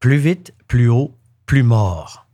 Plus 0.00 0.18
vite, 0.18 0.54
plus 0.68 0.88
haut, 0.88 1.16
plus 1.46 1.62
mort. 1.62 2.26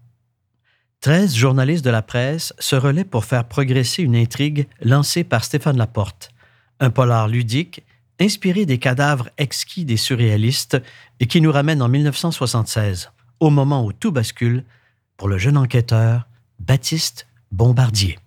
Treize 1.00 1.34
journalistes 1.34 1.84
de 1.84 1.90
la 1.90 2.02
presse 2.02 2.54
se 2.58 2.76
relaient 2.76 3.04
pour 3.04 3.24
faire 3.24 3.46
progresser 3.46 4.02
une 4.02 4.16
intrigue 4.16 4.66
lancée 4.80 5.24
par 5.24 5.44
Stéphane 5.44 5.76
Laporte, 5.76 6.30
un 6.80 6.90
polar 6.90 7.28
ludique 7.28 7.84
inspiré 8.20 8.66
des 8.66 8.78
cadavres 8.78 9.28
exquis 9.38 9.84
des 9.84 9.96
surréalistes 9.96 10.80
et 11.20 11.26
qui 11.26 11.40
nous 11.40 11.52
ramène 11.52 11.82
en 11.82 11.88
1976, 11.88 13.10
au 13.40 13.50
moment 13.50 13.84
où 13.84 13.92
tout 13.92 14.12
bascule 14.12 14.64
pour 15.16 15.28
le 15.28 15.38
jeune 15.38 15.56
enquêteur 15.56 16.26
Baptiste 16.58 17.26
Bombardier. 17.50 18.18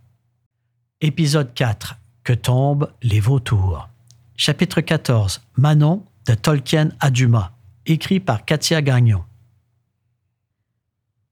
Épisode 1.01 1.54
4. 1.54 1.95
Que 2.23 2.33
tombent 2.33 2.91
les 3.01 3.19
vautours? 3.19 3.88
Chapitre 4.35 4.81
14. 4.81 5.41
Manon 5.57 6.04
de 6.27 6.33
Tolkien 6.33 6.89
à 6.99 7.09
Dumas, 7.09 7.51
écrit 7.85 8.19
par 8.19 8.45
Katia 8.45 8.81
Gagnon. 8.81 9.23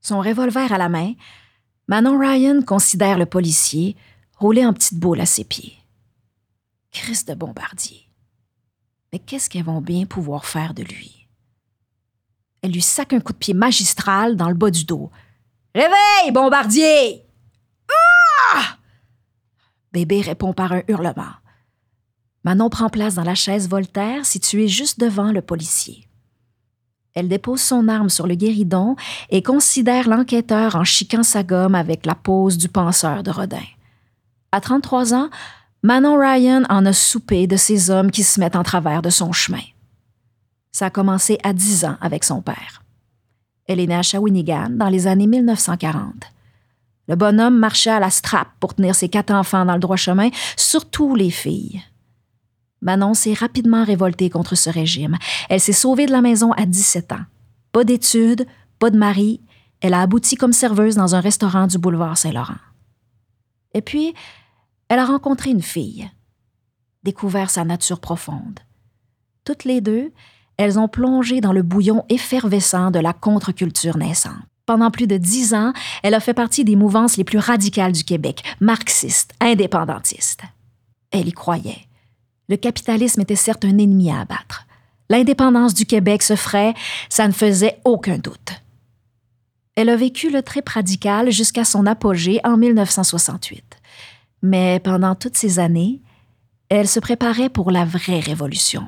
Son 0.05 0.22
revolver 0.22 0.72
à 0.72 0.77
la 0.77 0.88
main, 0.88 1.16
Manon 1.88 2.20
Ryan 2.20 2.62
considère 2.62 3.18
le 3.18 3.26
policier 3.26 3.98
roulé 4.38 4.63
en 4.63 4.72
petite 4.72 5.00
boule 5.00 5.20
à 5.20 5.26
ses 5.26 5.44
pieds. 5.44 5.80
Christ 6.91 7.27
de 7.27 7.34
Bombardier. 7.34 8.08
Mais 9.12 9.18
qu'est-ce 9.18 9.49
qu'elles 9.49 9.63
vont 9.63 9.82
bien 9.82 10.05
pouvoir 10.05 10.46
faire 10.46 10.76
de 10.76 10.84
lui? 10.84 11.27
Elle 12.62 12.73
lui 12.73 12.84
sac 12.84 13.13
un 13.13 13.20
coup 13.20 13.34
de 13.34 13.40
pied 13.40 13.55
magistral 13.55 14.36
dans 14.36 14.49
le 14.49 14.54
bas 14.54 14.70
du 14.70 14.86
dos. 14.86 15.10
Réveille, 15.73 16.32
Bombardier! 16.32 17.26
Ah! 18.54 18.77
Bébé 19.91 20.22
répond 20.22 20.54
par 20.54 20.72
un 20.72 20.84
hurlement. 20.88 21.34
Manon 22.44 22.70
prend 22.70 22.90
place 22.90 23.16
dans 23.16 23.24
la 23.24 23.34
chaise 23.34 23.68
Voltaire 23.68 24.24
située 24.27 24.68
juste 24.68 24.99
devant 24.99 25.32
le 25.32 25.41
policier. 25.41 26.08
Elle 27.16 27.30
dépose 27.30 27.62
son 27.62 27.88
arme 27.88 28.10
sur 28.10 28.28
le 28.28 28.36
guéridon 28.36 28.98
et 29.30 29.42
considère 29.42 30.10
l'enquêteur 30.10 30.76
en 30.76 30.84
chiquant 30.84 31.24
sa 31.24 31.44
gomme 31.44 31.74
avec 31.74 32.05
la 32.05 32.13
pose 32.13 32.58
du 32.58 32.68
penseur 32.68 33.24
de 33.24 33.32
Rodin. 33.32 33.63
À 34.52 34.60
33 34.60 35.13
ans, 35.13 35.30
Manon 35.82 36.18
Ryan 36.18 36.63
en 36.70 36.86
a 36.86 36.93
soupé 36.93 37.48
de 37.48 37.55
ces 37.55 37.90
hommes 37.90 38.12
qui 38.12 38.24
se 38.24 38.40
mettent 38.40 38.58
en 38.58 38.63
travers 38.63 39.02
de 39.02 39.10
son 39.10 39.32
chemin. 39.32 39.63
Ça 40.74 40.88
a 40.88 40.90
commencé 40.90 41.38
à 41.43 41.54
10 41.54 41.86
ans 41.86 41.98
avec 42.02 42.26
son 42.26 42.41
père. 42.41 42.84
Elle 43.68 43.80
est 43.80 43.88
née 43.88 43.96
à 43.96 44.02
Shawinigan 44.02 44.71
dans 44.71 44.90
les 44.90 45.08
années 45.08 45.27
1940. 45.27 46.13
Le 47.08 47.16
bonhomme 47.16 47.58
marchait 47.58 47.91
à 47.91 47.99
la 47.99 48.10
strap 48.10 48.49
pour 48.60 48.74
tenir 48.74 48.93
ses 48.93 49.10
quatre 49.10 49.32
enfants 49.32 49.63
dans 49.63 49.74
le 49.74 49.80
droit 49.80 49.96
chemin, 49.96 50.30
surtout 50.58 51.16
les 51.16 51.32
filles. 51.32 51.82
Manon 52.86 53.16
s'est 53.16 53.34
rapidement 53.34 53.84
révoltée 53.84 54.30
contre 54.30 54.54
ce 54.54 54.70
régime. 54.70 55.18
Elle 55.50 55.60
s'est 55.60 55.74
sauvée 55.74 56.05
de 56.05 56.12
la 56.12 56.22
maison 56.22 56.52
à 56.52 56.68
17 56.68 57.14
ans. 57.14 57.26
Pas 57.72 57.84
d'études, 57.84 58.46
pas 58.77 58.92
de 58.92 58.98
mari. 58.98 59.42
Elle 59.82 59.96
a 59.96 60.02
abouti 60.02 60.36
comme 60.36 60.54
serveuse 60.54 60.96
dans 60.96 61.16
un 61.16 61.20
restaurant 61.20 61.66
du 61.66 61.80
boulevard 61.80 62.16
Saint-Laurent. 62.16 62.62
Et 63.74 63.82
puis, 63.82 64.14
elle 64.88 65.00
a 65.00 65.06
rencontré 65.06 65.50
une 65.50 65.64
fille, 65.64 66.09
découvert 67.03 67.50
sa 67.50 67.66
nature 67.66 68.00
profonde. 68.00 68.59
Toutes 69.46 69.64
les 69.64 69.81
deux, 69.81 70.12
elles 70.58 70.78
ont 70.78 70.88
plongé 70.88 71.42
dans 71.42 71.53
le 71.53 71.64
bouillon 71.64 72.06
effervescent 72.09 72.92
de 72.92 73.00
la 73.00 73.14
contre-culture 73.14 73.97
naissante. 73.97 74.36
Pendant 74.68 74.92
plus 74.92 75.08
de 75.08 75.18
dix 75.18 75.56
ans, 75.56 75.74
elle 76.03 76.14
a 76.14 76.20
fait 76.20 76.36
partie 76.36 76.64
des 76.64 76.75
mouvances 76.75 77.18
les 77.18 77.24
plus 77.24 77.40
radicales 77.40 77.94
du 77.94 78.03
Québec, 78.03 78.44
marxistes, 78.59 79.34
indépendantistes. 79.42 80.44
Elle 81.09 81.28
y 81.28 81.34
croyait. 81.34 81.88
Le 82.50 82.57
capitalisme 82.57 83.22
était 83.22 83.35
certes 83.35 83.66
un 83.66 83.78
ennemi 83.78 84.12
à 84.12 84.22
abattre. 84.22 84.66
L'indépendance 85.09 85.74
du 85.74 85.85
Québec 85.85 86.24
se 86.24 86.35
ferait, 86.35 86.74
ça 87.09 87.28
ne 87.28 87.34
faisait 87.34 87.79
aucun 87.85 88.18
doute. 88.18 88.62
Elle 89.75 89.90
a 89.90 89.96
vécu 89.96 90.31
le 90.31 90.41
trip 90.41 90.68
radical 90.69 91.31
jusqu'à 91.31 91.66
son 91.66 91.85
apogée 91.85 92.40
en 92.44 92.57
1968. 92.57 93.63
Mais 94.41 94.79
pendant 94.79 95.16
toutes 95.16 95.38
ces 95.38 95.59
années, 95.59 96.02
elle 96.70 96.88
se 96.88 97.00
préparait 97.00 97.50
pour 97.50 97.72
la 97.72 97.86
vraie 97.86 98.20
révolution. 98.20 98.88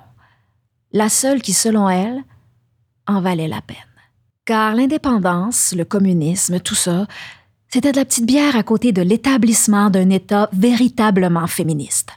La 0.93 1.09
seule 1.09 1.41
qui, 1.41 1.53
selon 1.53 1.89
elle, 1.89 2.23
en 3.05 3.21
valait 3.21 3.47
la 3.47 3.61
peine. 3.61 3.77
Car 4.45 4.75
l'indépendance, 4.75 5.73
le 5.75 5.83
communisme, 5.83 6.59
tout 6.59 6.75
ça, 6.75 7.05
c'était 7.67 7.91
de 7.91 7.97
la 7.97 8.05
petite 8.05 8.25
bière 8.25 8.55
à 8.55 8.63
côté 8.63 8.93
de 8.93 9.01
l'établissement 9.01 9.89
d'un 9.89 10.09
État 10.09 10.49
véritablement 10.53 11.47
féministe. 11.47 12.11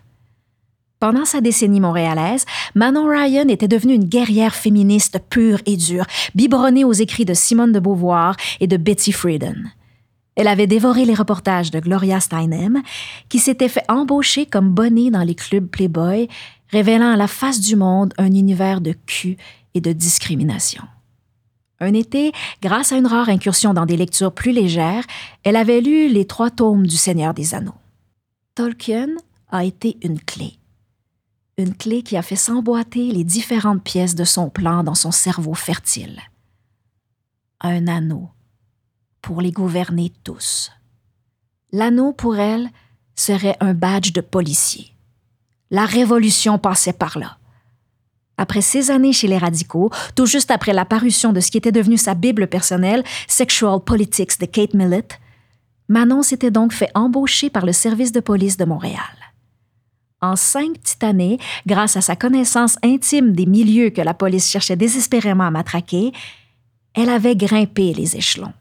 Pendant 1.01 1.25
sa 1.25 1.41
décennie 1.41 1.81
montréalaise, 1.81 2.45
Manon 2.75 3.09
Ryan 3.09 3.49
était 3.49 3.69
devenue 3.69 3.95
une 3.95 4.05
guerrière 4.05 4.55
féministe 4.55 5.19
pure 5.31 5.63
et 5.65 5.79
dure, 5.79 6.05
biberonnée 6.35 6.85
aux 6.85 6.93
écrits 6.93 7.25
de 7.25 7.33
Simone 7.33 7.73
de 7.73 7.81
Beauvoir 7.81 8.37
et 8.61 8.67
de 8.67 8.77
Betty 8.77 9.11
Friedan. 9.11 9.55
Elle 10.37 10.47
avait 10.47 10.67
dévoré 10.67 11.07
les 11.07 11.15
reportages 11.15 11.71
de 11.71 11.81
Gloria 11.81 12.21
Steinem, 12.21 12.83
qui 13.31 13.39
s'était 13.39 13.71
fait 13.71 13.85
embaucher 13.89 14.45
comme 14.45 14.75
bonnet 14.75 15.11
dans 15.11 15.23
les 15.23 15.35
clubs 15.35 15.67
Playboy, 15.67 16.29
révélant 16.69 17.13
à 17.13 17.17
la 17.17 17.29
face 17.29 17.61
du 17.61 17.77
monde 17.77 18.13
un 18.19 18.27
univers 18.27 18.83
de 18.83 18.95
cul 19.07 19.39
et 19.73 19.81
de 19.81 19.93
discrimination. 19.93 20.83
Un 21.81 21.95
été, 21.95 22.33
grâce 22.63 22.93
à 22.93 22.99
une 22.99 23.07
rare 23.07 23.31
incursion 23.31 23.73
dans 23.73 23.87
des 23.87 23.97
lectures 23.97 24.33
plus 24.33 24.53
légères, 24.53 25.05
elle 25.45 25.57
avait 25.57 25.81
lu 25.81 26.09
les 26.09 26.27
trois 26.27 26.51
tomes 26.51 26.87
du 26.87 26.97
Seigneur 26.97 27.33
des 27.33 27.55
Anneaux. 27.55 27.73
Tolkien 28.55 29.09
a 29.51 29.65
été 29.65 29.97
une 30.03 30.21
clé 30.21 30.60
une 31.61 31.75
clé 31.75 32.03
qui 32.03 32.17
a 32.17 32.23
fait 32.23 32.37
s'emboîter 32.37 33.11
les 33.13 33.25
différentes 33.25 33.83
pièces 33.83 34.15
de 34.15 34.25
son 34.25 34.51
plan 34.51 34.83
dans 34.83 34.95
son 34.95 35.11
cerveau 35.11 35.55
fertile. 35.55 36.21
Un 37.61 37.87
anneau 37.87 38.31
pour 39.23 39.41
les 39.41 39.53
gouverner 39.53 40.13
tous. 40.25 40.73
L'anneau, 41.73 42.13
pour 42.13 42.37
elle, 42.37 42.71
serait 43.15 43.57
un 43.61 43.75
badge 43.75 44.13
de 44.13 44.21
policier. 44.21 44.95
La 45.71 45.85
révolution 45.85 46.59
passait 46.59 46.93
par 46.93 47.19
là. 47.19 47.37
Après 48.39 48.63
ces 48.63 48.91
années 48.91 49.13
chez 49.13 49.29
les 49.29 49.37
radicaux, 49.37 49.91
tout 50.17 50.25
juste 50.25 50.51
après 50.51 50.73
la 50.73 50.87
parution 50.87 51.33
de 51.33 51.41
ce 51.41 51.51
qui 51.51 51.59
était 51.59 51.73
devenu 51.73 51.99
sa 51.99 52.15
Bible 52.15 52.47
personnelle, 52.47 53.05
Sexual 53.29 53.81
Politics 53.81 54.41
de 54.41 54.47
Kate 54.47 54.73
Millett, 54.73 55.21
Manon 55.89 56.23
s'était 56.23 56.51
donc 56.51 56.73
fait 56.73 56.91
embaucher 56.95 57.51
par 57.51 57.67
le 57.67 57.73
service 57.73 58.13
de 58.13 58.21
police 58.21 58.57
de 58.57 58.65
Montréal. 58.65 59.20
En 60.23 60.37
cinq 60.37 60.79
petites 60.79 61.05
années, 61.05 61.39
grâce 61.67 61.97
à 61.97 62.03
sa 62.03 62.15
connaissance 62.15 62.77
intime 62.83 63.33
des 63.33 63.47
milieux 63.47 63.91
que 63.91 64.03
la 64.03 64.15
police 64.15 64.51
cherchait 64.51 64.77
désespérément 64.77 65.45
à 65.45 65.51
matraquer, 65.51 66.13
elle 66.95 67.09
avait 67.09 67.37
grimpé 67.37 67.95
les 67.95 68.17
échelons. 68.17 68.53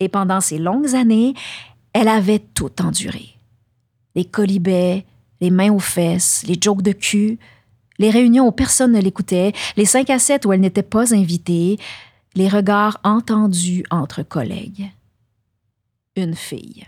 Et 0.00 0.08
pendant 0.08 0.40
ces 0.40 0.58
longues 0.58 0.94
années, 0.94 1.34
elle 1.92 2.08
avait 2.08 2.40
tout 2.40 2.82
enduré. 2.82 3.36
Les 4.14 4.24
colibets, 4.24 5.04
les 5.40 5.50
mains 5.50 5.72
aux 5.72 5.78
fesses, 5.78 6.42
les 6.46 6.58
jokes 6.60 6.82
de 6.82 6.92
cul, 6.92 7.38
les 7.98 8.10
réunions 8.10 8.48
où 8.48 8.52
personne 8.52 8.92
ne 8.92 9.00
l'écoutait, 9.00 9.52
les 9.76 9.84
cinq 9.84 10.10
à 10.10 10.18
sept 10.18 10.46
où 10.46 10.52
elle 10.52 10.60
n'était 10.60 10.82
pas 10.82 11.14
invitée, 11.14 11.78
les 12.34 12.48
regards 12.48 12.98
entendus 13.04 13.84
entre 13.90 14.22
collègues. 14.22 14.90
Une 16.16 16.34
fille. 16.34 16.86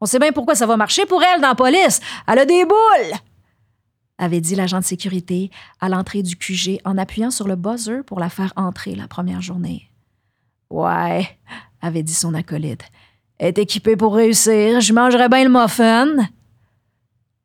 On 0.00 0.06
sait 0.06 0.18
bien 0.18 0.32
pourquoi 0.32 0.54
ça 0.54 0.66
va 0.66 0.76
marcher 0.76 1.06
pour 1.06 1.22
elle 1.22 1.40
dans 1.40 1.48
la 1.48 1.54
police. 1.54 2.00
Elle 2.26 2.38
a 2.38 2.44
des 2.44 2.64
boules! 2.64 3.18
avait 4.18 4.40
dit 4.40 4.54
l'agent 4.54 4.80
de 4.80 4.84
sécurité 4.84 5.50
à 5.80 5.88
l'entrée 5.88 6.22
du 6.22 6.36
QG 6.36 6.80
en 6.84 6.96
appuyant 6.96 7.30
sur 7.30 7.46
le 7.46 7.56
buzzer 7.56 8.02
pour 8.04 8.18
la 8.18 8.30
faire 8.30 8.52
entrer 8.56 8.94
la 8.94 9.08
première 9.08 9.42
journée. 9.42 9.90
Ouais, 10.70 11.28
avait 11.80 12.02
dit 12.02 12.14
son 12.14 12.34
acolyte. 12.34 12.84
Est 13.38 13.58
équipée 13.58 13.96
pour 13.96 14.14
réussir. 14.14 14.80
Je 14.80 14.92
mangerais 14.92 15.28
bien 15.28 15.44
le 15.44 15.50
muffin. 15.50 16.06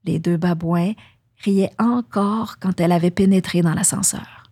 Les 0.06 0.20
deux 0.20 0.38
babouins 0.38 0.94
riaient 1.44 1.74
encore 1.78 2.58
quand 2.60 2.80
elle 2.80 2.92
avait 2.92 3.12
pénétré 3.12 3.62
dans 3.62 3.74
l'ascenseur. 3.74 4.44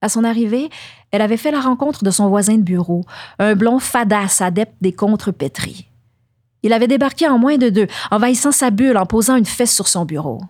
À 0.00 0.08
son 0.08 0.24
arrivée, 0.24 0.68
elle 1.10 1.22
avait 1.22 1.36
fait 1.36 1.50
la 1.50 1.60
rencontre 1.60 2.04
de 2.04 2.10
son 2.10 2.28
voisin 2.28 2.56
de 2.56 2.62
bureau, 2.62 3.04
un 3.38 3.54
blond 3.54 3.78
fadasse 3.78 4.40
adepte 4.40 4.74
des 4.80 4.92
contrepétries. 4.92 5.88
Il 6.66 6.72
avait 6.72 6.88
débarqué 6.88 7.28
en 7.28 7.38
moins 7.38 7.58
de 7.58 7.70
deux, 7.70 7.86
envahissant 8.10 8.50
sa 8.50 8.70
bulle 8.70 8.96
en 8.96 9.06
posant 9.06 9.36
une 9.36 9.46
fesse 9.46 9.72
sur 9.72 9.86
son 9.86 10.04
bureau. 10.04 10.40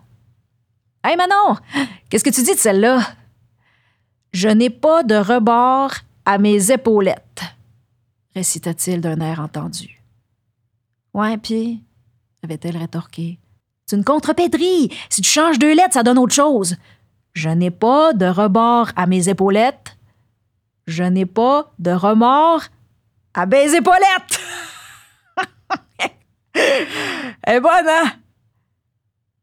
Hey 1.03 1.15
Manon, 1.15 1.57
qu'est-ce 2.09 2.23
que 2.23 2.31
tu 2.31 2.41
dis 2.41 2.55
de 2.55 2.59
celle-là? 2.59 3.01
Je 4.33 4.49
n'ai 4.49 4.71
pas 4.71 5.03
de 5.03 5.13
rebord 5.13 5.93
à 6.25 6.39
mes 6.39 6.71
épaulettes, 6.71 7.43
récita-t-il 8.35 8.99
d'un 8.99 9.19
air 9.21 9.39
entendu. 9.39 10.01
Ouais, 11.13 11.37
puis, 11.37 11.83
avait-elle 12.43 12.77
rétorqué. 12.77 13.37
C'est 13.85 13.95
une 13.95 14.03
contrepédrie. 14.03 14.89
Si 15.09 15.21
tu 15.21 15.29
changes 15.29 15.59
deux 15.59 15.75
lettres, 15.75 15.93
ça 15.93 16.03
donne 16.03 16.17
autre 16.17 16.33
chose. 16.33 16.77
Je 17.33 17.49
n'ai 17.49 17.71
pas 17.71 18.13
de 18.13 18.25
rebord 18.25 18.89
à 18.95 19.05
mes 19.05 19.29
épaulettes. 19.29 19.95
Je 20.87 21.03
n'ai 21.03 21.27
pas 21.27 21.71
de 21.77 21.91
remords 21.91 22.63
à 23.35 23.45
mes 23.45 23.75
épaulettes. 23.75 24.41
Elle 27.43 27.55
est 27.55 27.61
bonne, 27.61 27.87
hein? 27.87 28.13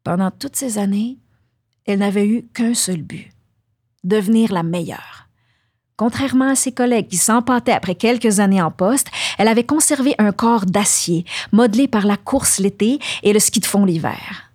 Pendant 0.03 0.31
toutes 0.31 0.57
ces 0.57 0.79
années, 0.79 1.19
elle 1.87 2.01
n'avait 2.01 2.27
eu 2.27 2.47
qu'un 2.55 2.75
seul 2.75 3.03
but 3.03 3.31
devenir 4.05 4.53
la 4.53 4.63
meilleure. 4.63 5.29
Contrairement 5.97 6.51
à 6.51 6.55
ses 6.57 6.73
collègues 6.73 7.09
qui 7.09 7.17
s'empâtaient 7.17 7.73
après 7.73 7.95
quelques 7.95 8.41
années 8.41 8.61
en 8.61 8.71
poste, 8.71 9.09
elle 9.39 9.49
avait 9.49 9.65
conservé 9.65 10.15
un 10.19 10.33
corps 10.33 10.67
d'acier, 10.67 11.25
modelé 11.53 11.89
par 11.89 12.05
la 12.05 12.17
course 12.17 12.59
l'été 12.59 12.99
et 13.23 13.33
le 13.33 13.39
ski 13.39 13.61
de 13.61 13.67
fond 13.67 13.85
l'hiver. 13.85 14.51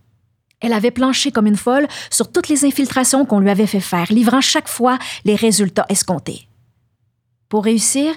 Elle 0.59 0.73
avait 0.73 0.91
planché 0.91 1.31
comme 1.31 1.47
une 1.47 1.55
folle 1.55 1.87
sur 2.09 2.31
toutes 2.31 2.49
les 2.49 2.65
infiltrations 2.65 3.25
qu'on 3.25 3.39
lui 3.39 3.49
avait 3.49 3.67
fait 3.67 3.79
faire, 3.79 4.11
livrant 4.11 4.41
chaque 4.41 4.67
fois 4.67 4.99
les 5.23 5.35
résultats 5.35 5.85
escomptés. 5.87 6.47
Pour 7.47 7.63
réussir, 7.63 8.13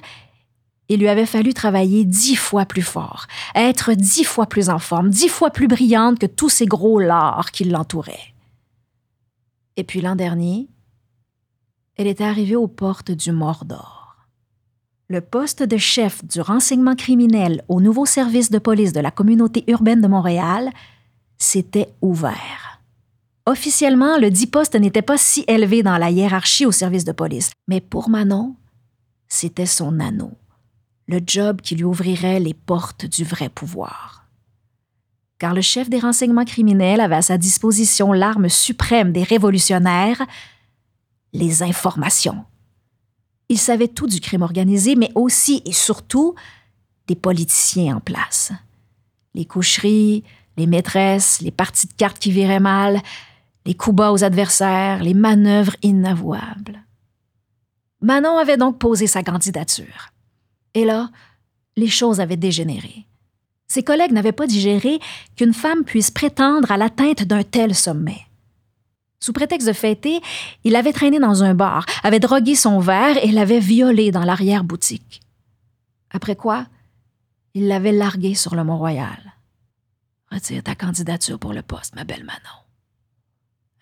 il 0.93 1.01
lui 1.01 1.09
avait 1.09 1.27
fallu 1.27 1.55
travailler 1.55 2.05
dix 2.05 2.37
fois 2.37 2.67
plus 2.67 2.83
fort, 2.83 3.27
être 3.55 3.95
dix 3.95 4.25
fois 4.25 4.47
plus 4.47 4.69
en 4.69 4.79
forme, 4.79 5.09
dix 5.09 5.29
fois 5.29 5.51
plus 5.51 5.67
brillante 5.67 6.19
que 6.19 6.27
tous 6.27 6.51
ces 6.51 6.67
gros 6.67 7.01
lards 7.01 7.51
qui 7.51 7.65
l'entouraient. 7.65 8.35
Et 9.77 9.85
puis 9.85 10.03
l'an 10.03 10.17
dernier, 10.17 10.69
elle 11.97 12.07
était 12.07 12.25
arrivée 12.25 12.57
aux 12.57 12.69
portes 12.69 13.11
du 13.11 13.33
Mordor. 13.33 14.17
Le 15.09 15.23
poste 15.23 15.63
de 15.63 15.79
chef 15.79 16.25
du 16.25 16.43
renseignement 16.43 16.95
criminel 16.95 17.65
au 17.69 17.81
nouveau 17.81 18.05
service 18.05 18.51
de 18.51 18.59
police 18.59 18.93
de 18.93 19.01
la 19.01 19.11
communauté 19.11 19.65
urbaine 19.69 20.03
de 20.03 20.09
Montréal 20.09 20.71
s'était 21.39 21.89
ouvert. 22.03 22.83
Officiellement, 23.47 24.19
le 24.19 24.31
dit 24.31 24.47
poste 24.47 24.75
n'était 24.75 25.03
pas 25.03 25.19
si 25.19 25.45
élevé 25.49 25.83
dans 25.83 25.97
la 25.97 26.11
hiérarchie 26.11 26.67
au 26.67 26.71
service 26.71 27.05
de 27.05 27.13
police, 27.13 27.51
mais 27.67 27.81
pour 27.81 28.09
Manon, 28.11 28.57
c'était 29.29 29.67
son 29.67 29.99
anneau, 29.99 30.33
le 31.13 31.21
job 31.25 31.61
qui 31.61 31.75
lui 31.75 31.85
ouvrirait 31.85 32.41
les 32.41 32.55
portes 32.55 33.05
du 33.05 33.23
vrai 33.23 33.51
pouvoir. 33.51 34.27
Car 35.39 35.53
le 35.53 35.61
chef 35.61 35.91
des 35.91 35.99
renseignements 35.99 36.47
criminels 36.47 37.01
avait 37.01 37.17
à 37.17 37.23
sa 37.23 37.37
disposition 37.37 38.13
l'arme 38.13 38.49
suprême 38.49 39.13
des 39.13 39.23
révolutionnaires, 39.23 40.23
les 41.35 41.63
informations. 41.63 42.45
Il 43.51 43.59
savait 43.59 43.89
tout 43.89 44.07
du 44.07 44.21
crime 44.21 44.43
organisé, 44.43 44.97
mais 44.97 45.11
aussi 45.15 45.63
et 45.67 45.73
surtout 45.73 46.35
des 47.09 47.17
politiciens 47.17 47.97
en 47.97 48.01
place. 48.01 48.53
Les 49.35 49.45
coucheries, 49.45 50.25
les 50.57 50.67
maîtresses, 50.67 51.43
les 51.43 51.51
parties 51.51 51.89
de 51.89 51.93
cartes 51.93 52.19
qui 52.19 52.33
viraient 52.33 52.61
mal, 52.61 53.03
les 53.67 53.75
coups 53.75 53.97
bas 53.97 54.13
aux 54.13 54.25
adversaires, 54.25 55.03
les 55.03 55.15
manœuvres 55.15 55.77
inavouables. 55.83 56.83
Manon 58.01 58.39
avait 58.39 58.57
donc 58.57 58.79
posé 58.79 59.07
sa 59.07 59.23
candidature. 59.23 60.12
Et 60.75 60.85
là, 60.85 61.11
les 61.77 61.89
choses 61.89 62.21
avaient 62.21 62.37
dégénéré. 62.37 63.07
Ses 63.69 63.83
collègues 63.83 64.13
n'avaient 64.13 64.33
pas 64.33 64.47
digéré 64.47 65.01
qu'une 65.37 65.55
femme 65.55 65.85
puisse 65.85 66.11
prétendre 66.11 66.71
à 66.71 66.77
l'atteinte 66.77 67.23
d'un 67.25 67.43
tel 67.43 67.75
sommet. 67.75 68.27
Sous 69.19 69.33
prétexte 69.33 69.69
de 69.69 69.73
fêter, 69.73 70.21
il 70.65 70.73
l'avait 70.73 70.93
traînée 70.93 71.21
dans 71.21 71.43
un 71.45 71.55
bar, 71.55 71.87
avait 72.03 72.19
drogué 72.19 72.55
son 72.55 72.81
verre 72.81 73.17
et 73.25 73.31
l'avait 73.31 73.61
violée 73.61 74.11
dans 74.11 74.25
l'arrière-boutique. 74.25 75.21
Après 76.11 76.37
quoi, 76.37 76.67
il 77.55 77.69
l'avait 77.69 77.93
larguée 77.93 78.35
sur 78.35 78.55
le 78.55 78.65
Mont-Royal. 78.65 79.33
Retire 80.31 80.63
ta 80.63 80.75
candidature 80.75 81.39
pour 81.39 81.53
le 81.53 81.63
poste, 81.63 81.95
ma 81.95 82.05
belle 82.05 82.25
Manon. 82.25 82.63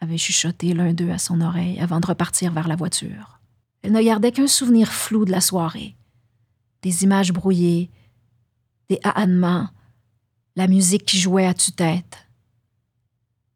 Avait 0.01 0.19
chuchoté 0.19 0.75
l'un 0.75 0.93
d'eux 0.93 1.11
à 1.11 1.19
son 1.19 1.41
oreille 1.41 1.81
avant 1.81 2.01
de 2.01 2.07
repartir 2.07 2.53
vers 2.53 2.69
la 2.69 2.77
voiture. 2.77 3.41
Elle 3.83 3.93
ne 3.93 4.03
gardait 4.03 4.33
qu'un 4.33 4.47
souvenir 4.47 4.93
flou 4.93 5.25
de 5.25 5.31
la 5.31 5.41
soirée. 5.41 5.97
Des 6.83 7.05
images 7.05 7.33
brouillées, 7.33 7.91
des 8.89 8.99
ahannements, 9.05 9.69
la 10.57 10.67
musique 10.67 11.05
qui 11.05 11.19
jouait 11.19 11.47
à 11.47 11.55
tue-tête. 11.55 12.27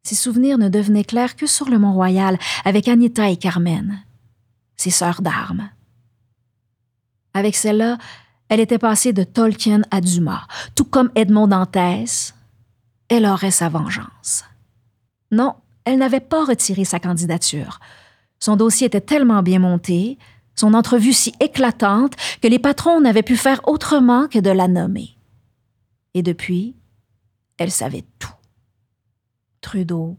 Ses 0.03 0.15
souvenirs 0.15 0.57
ne 0.57 0.69
devenaient 0.69 1.03
clairs 1.03 1.35
que 1.35 1.47
sur 1.47 1.67
le 1.67 1.79
Mont-Royal 1.79 2.37
avec 2.63 2.87
Anita 2.87 3.29
et 3.29 3.37
Carmen, 3.37 4.03
ses 4.77 4.91
sœurs 4.91 5.21
d'armes. 5.21 5.69
Avec 7.33 7.55
celle-là, 7.55 7.97
elle 8.47 8.59
était 8.59 8.77
passée 8.77 9.13
de 9.13 9.23
Tolkien 9.23 9.81
à 9.89 10.01
Dumas, 10.01 10.47
tout 10.75 10.85
comme 10.85 11.11
Edmond 11.15 11.47
Dantès. 11.47 12.35
Elle 13.09 13.25
aurait 13.25 13.51
sa 13.51 13.69
vengeance. 13.69 14.45
Non, 15.31 15.55
elle 15.83 15.97
n'avait 15.97 16.19
pas 16.19 16.45
retiré 16.45 16.85
sa 16.85 16.99
candidature. 16.99 17.79
Son 18.39 18.55
dossier 18.55 18.87
était 18.87 19.01
tellement 19.01 19.41
bien 19.41 19.59
monté, 19.59 20.17
son 20.55 20.73
entrevue 20.73 21.13
si 21.13 21.33
éclatante, 21.39 22.13
que 22.41 22.47
les 22.47 22.59
patrons 22.59 23.01
n'avaient 23.01 23.23
pu 23.23 23.37
faire 23.37 23.61
autrement 23.67 24.27
que 24.27 24.39
de 24.39 24.49
la 24.49 24.67
nommer. 24.67 25.17
Et 26.13 26.23
depuis, 26.23 26.75
elle 27.57 27.71
savait 27.71 28.05
tout. 28.19 28.29
Trudeau, 29.61 30.17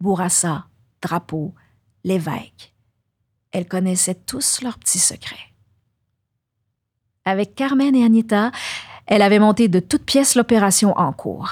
Bourassa, 0.00 0.66
Drapeau, 1.00 1.54
l'évêque. 2.04 2.74
Elle 3.52 3.66
connaissait 3.66 4.14
tous 4.14 4.60
leurs 4.62 4.78
petits 4.78 4.98
secrets. 4.98 5.36
Avec 7.24 7.54
Carmen 7.54 7.94
et 7.94 8.04
Anita, 8.04 8.50
elle 9.06 9.22
avait 9.22 9.38
monté 9.38 9.68
de 9.68 9.80
toutes 9.80 10.04
pièces 10.04 10.34
l'opération 10.34 10.96
en 10.98 11.12
cours. 11.12 11.50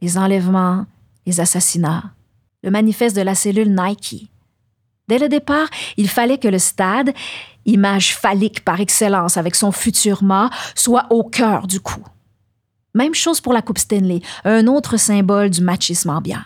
Les 0.00 0.16
enlèvements, 0.16 0.86
les 1.26 1.40
assassinats, 1.40 2.12
le 2.62 2.70
manifeste 2.70 3.16
de 3.16 3.22
la 3.22 3.34
cellule 3.34 3.74
Nike. 3.74 4.30
Dès 5.08 5.18
le 5.18 5.28
départ, 5.28 5.68
il 5.96 6.08
fallait 6.08 6.38
que 6.38 6.48
le 6.48 6.58
stade, 6.58 7.12
image 7.64 8.16
phallique 8.16 8.64
par 8.64 8.80
excellence 8.80 9.36
avec 9.36 9.54
son 9.54 9.72
futur 9.72 10.22
mât, 10.22 10.50
soit 10.74 11.06
au 11.10 11.24
cœur 11.24 11.66
du 11.66 11.80
coup. 11.80 12.04
Même 12.94 13.14
chose 13.14 13.40
pour 13.40 13.52
la 13.52 13.62
Coupe 13.62 13.78
Stanley, 13.78 14.20
un 14.44 14.66
autre 14.66 14.96
symbole 14.96 15.50
du 15.50 15.60
machisme 15.60 16.10
ambiant. 16.10 16.42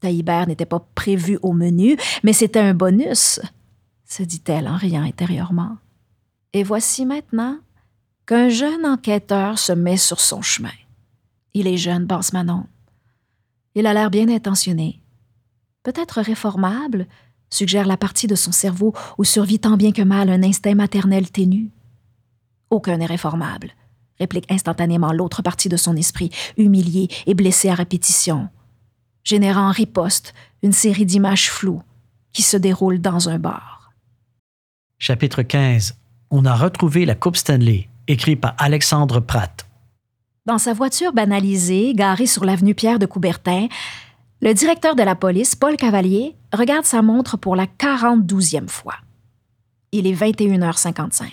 Taillibert 0.00 0.46
n'était 0.46 0.66
pas 0.66 0.86
prévu 0.94 1.38
au 1.42 1.52
menu, 1.52 1.96
mais 2.22 2.32
c'était 2.32 2.60
un 2.60 2.74
bonus, 2.74 3.40
se 4.04 4.22
dit-elle 4.22 4.68
en 4.68 4.76
riant 4.76 5.02
intérieurement. 5.02 5.76
Et 6.52 6.62
voici 6.62 7.06
maintenant 7.06 7.58
qu'un 8.26 8.48
jeune 8.48 8.84
enquêteur 8.84 9.58
se 9.58 9.72
met 9.72 9.96
sur 9.96 10.20
son 10.20 10.42
chemin. 10.42 10.72
Il 11.54 11.66
est 11.66 11.76
jeune, 11.76 12.06
pense 12.06 12.32
Manon. 12.32 12.66
Il 13.74 13.86
a 13.86 13.94
l'air 13.94 14.10
bien 14.10 14.28
intentionné. 14.28 15.00
Peut-être 15.86 16.20
réformable, 16.20 17.06
suggère 17.48 17.86
la 17.86 17.96
partie 17.96 18.26
de 18.26 18.34
son 18.34 18.50
cerveau 18.50 18.92
où 19.18 19.24
survit 19.24 19.60
tant 19.60 19.76
bien 19.76 19.92
que 19.92 20.02
mal 20.02 20.28
un 20.28 20.42
instinct 20.42 20.74
maternel 20.74 21.30
ténu. 21.30 21.70
Aucun 22.70 22.96
n'est 22.96 23.06
réformable, 23.06 23.70
réplique 24.18 24.50
instantanément 24.50 25.12
l'autre 25.12 25.42
partie 25.42 25.68
de 25.68 25.76
son 25.76 25.94
esprit, 25.94 26.30
humilié 26.56 27.08
et 27.26 27.34
blessé 27.34 27.70
à 27.70 27.74
répétition 27.74 28.48
générant 29.26 29.68
en 29.68 29.72
riposte 29.72 30.34
une 30.62 30.72
série 30.72 31.04
d'images 31.04 31.50
floues 31.50 31.82
qui 32.32 32.42
se 32.42 32.56
déroulent 32.56 33.00
dans 33.00 33.28
un 33.28 33.38
bar. 33.38 33.92
Chapitre 34.98 35.42
15 35.42 35.96
On 36.30 36.44
a 36.44 36.54
retrouvé 36.54 37.04
la 37.04 37.16
Coupe 37.16 37.36
Stanley, 37.36 37.88
écrit 38.06 38.36
par 38.36 38.54
Alexandre 38.58 39.20
Pratt. 39.20 39.66
Dans 40.46 40.58
sa 40.58 40.72
voiture 40.72 41.12
banalisée, 41.12 41.92
garée 41.92 42.26
sur 42.26 42.44
l'avenue 42.44 42.76
Pierre 42.76 43.00
de 43.00 43.06
Coubertin, 43.06 43.66
le 44.42 44.52
directeur 44.52 44.94
de 44.94 45.02
la 45.02 45.14
police, 45.14 45.54
Paul 45.54 45.76
Cavalier, 45.76 46.36
regarde 46.52 46.84
sa 46.84 47.02
montre 47.02 47.36
pour 47.36 47.56
la 47.56 47.66
42e 47.66 48.68
fois. 48.68 48.96
Il 49.92 50.06
est 50.06 50.12
21h55. 50.12 51.24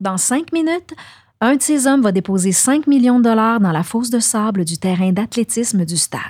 Dans 0.00 0.16
cinq 0.16 0.52
minutes, 0.52 0.94
un 1.40 1.56
de 1.56 1.62
ses 1.62 1.86
hommes 1.86 2.02
va 2.02 2.12
déposer 2.12 2.52
5 2.52 2.86
millions 2.86 3.18
de 3.18 3.24
dollars 3.24 3.60
dans 3.60 3.72
la 3.72 3.82
fosse 3.82 4.10
de 4.10 4.20
sable 4.20 4.64
du 4.64 4.78
terrain 4.78 5.12
d'athlétisme 5.12 5.84
du 5.84 5.96
stade. 5.96 6.20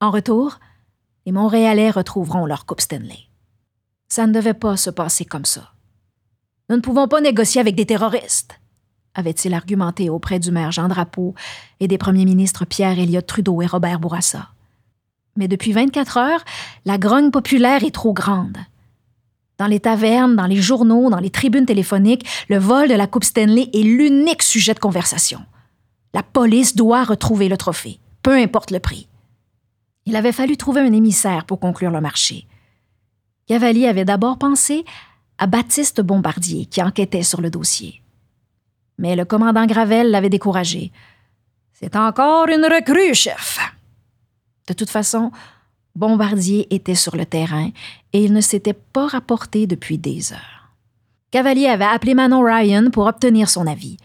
En 0.00 0.10
retour, 0.10 0.58
les 1.26 1.32
Montréalais 1.32 1.90
retrouveront 1.90 2.46
leur 2.46 2.66
Coupe 2.66 2.80
Stanley. 2.82 3.28
Ça 4.08 4.26
ne 4.26 4.32
devait 4.32 4.54
pas 4.54 4.76
se 4.76 4.90
passer 4.90 5.24
comme 5.24 5.46
ça. 5.46 5.72
Nous 6.68 6.76
ne 6.76 6.82
pouvons 6.82 7.08
pas 7.08 7.20
négocier 7.20 7.60
avec 7.60 7.74
des 7.76 7.86
terroristes, 7.86 8.60
avait-il 9.14 9.54
argumenté 9.54 10.10
auprès 10.10 10.38
du 10.38 10.50
maire 10.50 10.72
Jean 10.72 10.88
Drapeau 10.88 11.34
et 11.80 11.88
des 11.88 11.98
premiers 11.98 12.24
ministres 12.24 12.64
Pierre 12.64 12.98
Elliott 12.98 13.26
Trudeau 13.26 13.62
et 13.62 13.66
Robert 13.66 14.00
Bourassa. 14.00 14.48
Mais 15.36 15.48
depuis 15.48 15.72
24 15.72 16.16
heures, 16.16 16.44
la 16.84 16.98
grogne 16.98 17.30
populaire 17.30 17.84
est 17.84 17.94
trop 17.94 18.12
grande. 18.12 18.58
Dans 19.58 19.66
les 19.66 19.80
tavernes, 19.80 20.36
dans 20.36 20.46
les 20.46 20.60
journaux, 20.60 21.10
dans 21.10 21.18
les 21.18 21.30
tribunes 21.30 21.66
téléphoniques, 21.66 22.26
le 22.48 22.58
vol 22.58 22.88
de 22.88 22.94
la 22.94 23.06
Coupe 23.06 23.24
Stanley 23.24 23.70
est 23.72 23.82
l'unique 23.82 24.42
sujet 24.42 24.74
de 24.74 24.80
conversation. 24.80 25.40
La 26.12 26.22
police 26.22 26.74
doit 26.74 27.04
retrouver 27.04 27.48
le 27.48 27.56
trophée, 27.56 28.00
peu 28.22 28.36
importe 28.36 28.70
le 28.70 28.80
prix. 28.80 29.08
Il 30.06 30.16
avait 30.16 30.32
fallu 30.32 30.56
trouver 30.56 30.80
un 30.80 30.92
émissaire 30.92 31.44
pour 31.44 31.60
conclure 31.60 31.90
le 31.90 32.00
marché. 32.00 32.46
Cavalier 33.46 33.86
avait 33.86 34.04
d'abord 34.04 34.38
pensé 34.38 34.84
à 35.38 35.46
Baptiste 35.46 36.00
Bombardier, 36.00 36.66
qui 36.66 36.82
enquêtait 36.82 37.22
sur 37.22 37.40
le 37.40 37.50
dossier. 37.50 38.03
Mais 38.98 39.16
le 39.16 39.24
commandant 39.24 39.66
Gravel 39.66 40.10
l'avait 40.10 40.30
découragé. 40.30 40.92
C'est 41.72 41.96
encore 41.96 42.48
une 42.48 42.64
recrue, 42.64 43.14
chef. 43.14 43.58
De 44.68 44.74
toute 44.74 44.90
façon, 44.90 45.32
Bombardier 45.94 46.72
était 46.74 46.94
sur 46.94 47.16
le 47.16 47.26
terrain 47.26 47.70
et 48.12 48.24
il 48.24 48.32
ne 48.32 48.40
s'était 48.40 48.72
pas 48.72 49.06
rapporté 49.06 49.66
depuis 49.66 49.98
des 49.98 50.32
heures. 50.32 50.70
Cavalier 51.30 51.66
avait 51.66 51.84
appelé 51.84 52.14
Manon 52.14 52.42
Ryan 52.42 52.90
pour 52.90 53.06
obtenir 53.06 53.48
son 53.48 53.66
avis. 53.66 53.96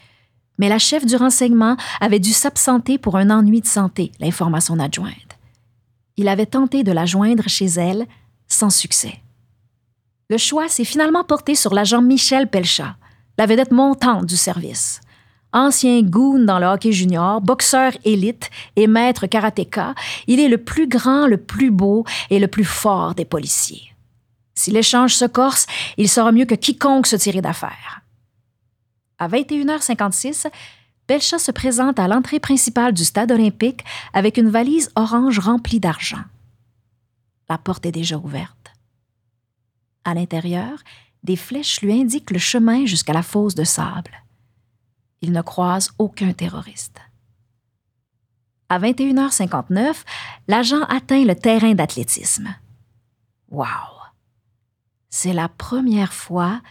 Mais 0.57 0.69
la 0.69 0.79
chef 0.79 1.05
du 1.05 1.15
renseignement 1.15 1.77
avait 2.01 2.19
dû 2.19 2.31
s'absenter 2.31 2.97
pour 2.97 3.15
un 3.15 3.29
ennui 3.29 3.61
de 3.61 3.67
santé, 3.67 4.11
l'information 4.19 4.75
son 4.75 4.79
adjointe 4.79 5.29
il 6.19 6.27
avait 6.27 6.45
tenté 6.45 6.83
de 6.83 6.91
la 6.91 7.05
joindre 7.05 7.47
chez 7.47 7.67
elle 7.67 8.05
sans 8.49 8.69
succès. 8.69 9.21
Le 10.29 10.37
choix 10.37 10.67
s'est 10.67 10.83
finalement 10.83 11.23
porté 11.23 11.55
sur 11.55 11.73
l'agent 11.73 12.01
Michel 12.01 12.49
Pelchat, 12.49 12.97
la 13.39 13.45
vedette 13.45 13.71
montante 13.71 14.25
du 14.25 14.35
service. 14.35 14.99
Ancien 15.53 16.01
goon 16.01 16.43
dans 16.43 16.59
le 16.59 16.65
hockey 16.65 16.91
junior, 16.91 17.39
boxeur 17.39 17.93
élite 18.03 18.49
et 18.75 18.85
maître 18.85 19.27
karatéka, 19.27 19.95
il 20.27 20.41
est 20.41 20.49
le 20.49 20.57
plus 20.57 20.89
grand, 20.89 21.25
le 21.25 21.37
plus 21.37 21.71
beau 21.71 22.03
et 22.29 22.37
le 22.37 22.49
plus 22.49 22.65
fort 22.65 23.15
des 23.15 23.23
policiers. 23.23 23.95
Si 24.55 24.71
l'échange 24.71 25.15
se 25.15 25.23
corse, 25.23 25.67
il 25.95 26.09
sera 26.09 26.33
mieux 26.33 26.43
que 26.43 26.53
quiconque 26.53 27.07
se 27.07 27.15
tirer 27.15 27.39
d'affaire. 27.39 28.01
À 29.19 29.29
21h56, 29.29 30.47
Pelcha 31.07 31.39
se 31.39 31.51
présente 31.53 31.97
à 31.97 32.09
l'entrée 32.09 32.41
principale 32.41 32.91
du 32.93 33.05
stade 33.05 33.31
olympique 33.31 33.85
avec 34.11 34.35
une 34.35 34.49
valise 34.49 34.91
orange 34.97 35.39
remplie 35.39 35.79
d'argent. 35.79 36.25
La 37.49 37.57
porte 37.57 37.85
est 37.85 37.93
déjà 37.93 38.17
ouverte. 38.17 38.73
À 40.03 40.13
l'intérieur, 40.13 40.83
des 41.23 41.35
flèches 41.35 41.81
lui 41.81 41.93
indiquent 41.93 42.31
le 42.31 42.39
chemin 42.39 42.85
jusqu'à 42.85 43.13
la 43.13 43.23
fosse 43.23 43.55
de 43.55 43.63
sable 43.63 44.19
il 45.21 45.31
ne 45.31 45.41
croise 45.41 45.91
aucun 45.97 46.33
terroriste. 46.33 46.99
À 48.69 48.79
21h59, 48.79 50.03
l'agent 50.47 50.83
atteint 50.83 51.25
le 51.25 51.35
terrain 51.35 51.73
d'athlétisme. 51.73 52.55
Wow! 53.49 53.65
C'est 55.09 55.33
la 55.33 55.49
première 55.49 56.13
fois 56.13 56.61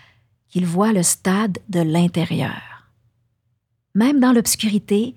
qu'il 0.49 0.65
voit 0.65 0.93
le 0.93 1.03
stade 1.03 1.59
de 1.69 1.81
l'intérieur. 1.81 2.91
Même 3.95 4.21
dans 4.21 4.33
l'obscurité, 4.33 5.17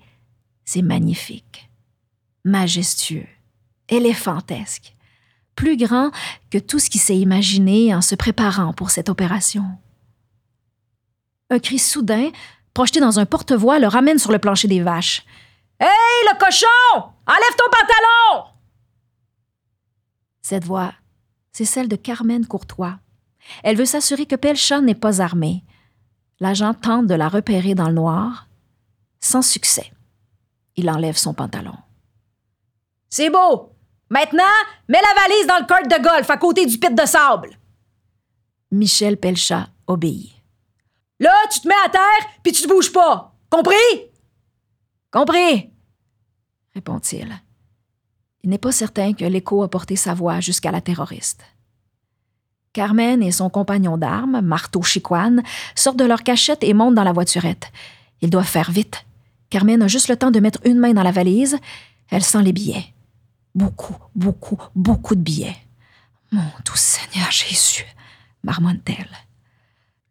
c'est 0.64 0.82
magnifique, 0.82 1.70
majestueux, 2.44 3.28
éléphantesque, 3.88 4.96
plus 5.54 5.76
grand 5.76 6.10
que 6.50 6.58
tout 6.58 6.78
ce 6.78 6.90
qu'il 6.90 7.00
s'est 7.00 7.18
imaginé 7.18 7.94
en 7.94 8.00
se 8.00 8.14
préparant 8.14 8.72
pour 8.72 8.90
cette 8.90 9.08
opération. 9.08 9.64
Un 11.50 11.58
cri 11.58 11.78
soudain 11.78 12.30
projeté 12.74 13.00
dans 13.00 13.18
un 13.18 13.26
porte-voix, 13.26 13.78
le 13.78 13.86
ramène 13.86 14.18
sur 14.18 14.32
le 14.32 14.38
plancher 14.38 14.68
des 14.68 14.82
vaches. 14.82 15.24
Hey, 15.78 15.88
le 15.88 16.38
cochon! 16.38 17.08
Enlève 17.26 17.56
ton 17.56 17.70
pantalon! 17.70 18.46
Cette 20.40 20.64
voix, 20.64 20.92
c'est 21.52 21.64
celle 21.64 21.88
de 21.88 21.96
Carmen 21.96 22.46
Courtois. 22.46 22.98
Elle 23.62 23.76
veut 23.76 23.84
s'assurer 23.84 24.26
que 24.26 24.36
Pelcha 24.36 24.80
n'est 24.80 24.94
pas 24.94 25.20
armé. 25.20 25.64
L'agent 26.40 26.74
tente 26.74 27.06
de 27.06 27.14
la 27.14 27.28
repérer 27.28 27.74
dans 27.74 27.88
le 27.88 27.94
noir. 27.94 28.48
Sans 29.20 29.42
succès. 29.42 29.92
Il 30.76 30.90
enlève 30.90 31.16
son 31.16 31.34
pantalon. 31.34 31.76
C'est 33.08 33.30
beau! 33.30 33.71
Maintenant, 34.12 34.42
mets 34.88 35.00
la 35.00 35.22
valise 35.22 35.46
dans 35.46 35.58
le 35.58 35.64
cart 35.64 35.84
de 35.84 36.04
golf 36.04 36.28
à 36.28 36.36
côté 36.36 36.66
du 36.66 36.76
pit 36.76 36.94
de 36.94 37.06
sable. 37.06 37.48
Michel 38.70 39.16
Pelcha 39.16 39.70
obéit. 39.86 40.34
Là, 41.18 41.32
tu 41.50 41.60
te 41.60 41.68
mets 41.68 41.74
à 41.82 41.88
terre, 41.88 42.28
puis 42.42 42.52
tu 42.52 42.60
te 42.60 42.68
bouges 42.68 42.92
pas. 42.92 43.34
Compris? 43.48 43.72
Compris, 45.10 45.70
répond-il. 46.74 47.40
Il, 48.42 48.50
n'est 48.50 48.58
pas 48.58 48.70
certain 48.70 49.14
que 49.14 49.24
l'écho 49.24 49.62
a 49.62 49.70
porté 49.70 49.96
sa 49.96 50.12
voix 50.12 50.40
jusqu'à 50.40 50.70
la 50.70 50.82
terroriste. 50.82 51.42
Carmen 52.74 53.22
et 53.22 53.32
son 53.32 53.48
compagnon 53.48 53.96
d'armes, 53.96 54.42
Marteau 54.42 54.82
Chiquan, 54.82 55.38
sortent 55.74 55.98
de 55.98 56.04
leur 56.04 56.22
cachette 56.22 56.64
et 56.64 56.74
montent 56.74 56.96
dans 56.96 57.04
la 57.04 57.12
voiturette. 57.14 57.72
Ils 58.20 58.28
doivent 58.28 58.44
faire 58.44 58.72
vite. 58.72 59.06
Carmen 59.48 59.80
a 59.80 59.88
juste 59.88 60.08
le 60.08 60.18
temps 60.18 60.30
de 60.30 60.40
mettre 60.40 60.60
une 60.66 60.78
main 60.78 60.92
dans 60.92 61.02
la 61.02 61.12
valise. 61.12 61.56
Elle 62.10 62.22
sent 62.22 62.42
les 62.42 62.52
billets. 62.52 62.92
Beaucoup, 63.54 63.96
beaucoup, 64.14 64.58
beaucoup 64.74 65.14
de 65.14 65.20
billets. 65.20 65.56
Mon 66.30 66.42
doux 66.64 66.76
Seigneur 66.76 67.30
Jésus, 67.30 67.84
marmonne-t-elle. 68.42 69.10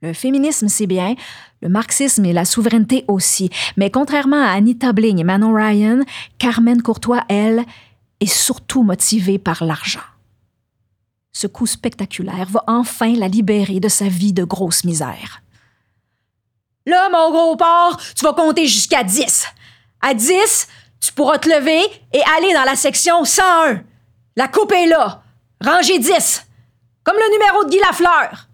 Le 0.04 0.14
féminisme, 0.14 0.68
c'est 0.68 0.88
bien, 0.88 1.16
le 1.62 1.70
marxisme 1.70 2.26
et 2.26 2.34
la 2.34 2.46
souveraineté 2.46 3.06
aussi. 3.08 3.50
Mais 3.78 3.92
contrairement 3.92 4.44
à 4.44 4.52
Anita 4.52 4.94
Bling 4.94 5.20
et 5.20 5.24
Manon 5.24 5.54
Ryan, 5.54 6.02
Carmen 6.40 6.82
Courtois, 6.82 7.24
elle, 7.30 7.66
est 8.20 8.26
surtout 8.26 8.84
motivée 8.84 9.38
par 9.38 9.64
l'argent. 9.64 10.00
Ce 11.34 11.48
coup 11.48 11.68
spectaculaire 11.68 12.48
va 12.50 12.64
enfin 12.68 13.14
la 13.14 13.28
libérer 13.28 13.80
de 13.80 13.88
sa 13.88 14.08
vie 14.08 14.34
de 14.34 14.44
grosse 14.44 14.84
misère. 14.84 15.42
Là, 16.86 17.10
mon 17.12 17.32
gros 17.32 17.56
porc, 17.56 18.00
tu 18.16 18.26
vas 18.26 18.34
compter 18.34 18.68
jusqu'à 18.68 19.04
10. 19.04 19.46
À 20.02 20.14
10, 20.14 20.68
tu 21.02 21.12
pourras 21.14 21.40
te 21.40 21.50
lever 21.50 21.82
et 22.14 22.22
aller 22.38 22.54
dans 22.54 22.64
la 22.64 22.76
section 22.76 23.26
101. 23.26 23.84
La 24.38 24.48
coupe 24.48 24.72
est 24.72 24.86
là. 24.86 25.24
Rangée 25.60 26.00
10. 26.00 26.48
Comme 27.04 27.18
le 27.18 27.34
numéro 27.34 27.64
de 27.66 27.70
Guy 27.70 27.80
Lafleur. 27.80 28.48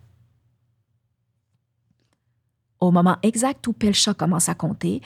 Au 2.80 2.92
moment 2.92 3.18
exact 3.22 3.68
où 3.68 3.74
Pelcha 3.74 4.14
commence 4.14 4.50
à 4.50 4.56
compter, 4.56 5.02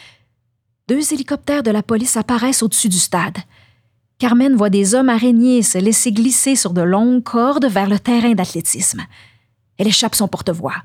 deux 0.87 1.13
hélicoptères 1.13 1.63
de 1.63 1.71
la 1.71 1.83
police 1.83 2.15
apparaissent 2.15 2.63
au-dessus 2.63 2.89
du 2.89 2.99
stade. 2.99 3.37
Carmen 4.19 4.55
voit 4.55 4.69
des 4.69 4.93
hommes 4.93 5.09
araignées 5.09 5.63
se 5.63 5.79
laisser 5.79 6.11
glisser 6.11 6.55
sur 6.55 6.73
de 6.73 6.81
longues 6.81 7.23
cordes 7.23 7.65
vers 7.65 7.89
le 7.89 7.99
terrain 7.99 8.33
d'athlétisme. 8.33 9.01
Elle 9.77 9.87
échappe 9.87 10.15
son 10.15 10.27
porte-voix. 10.27 10.83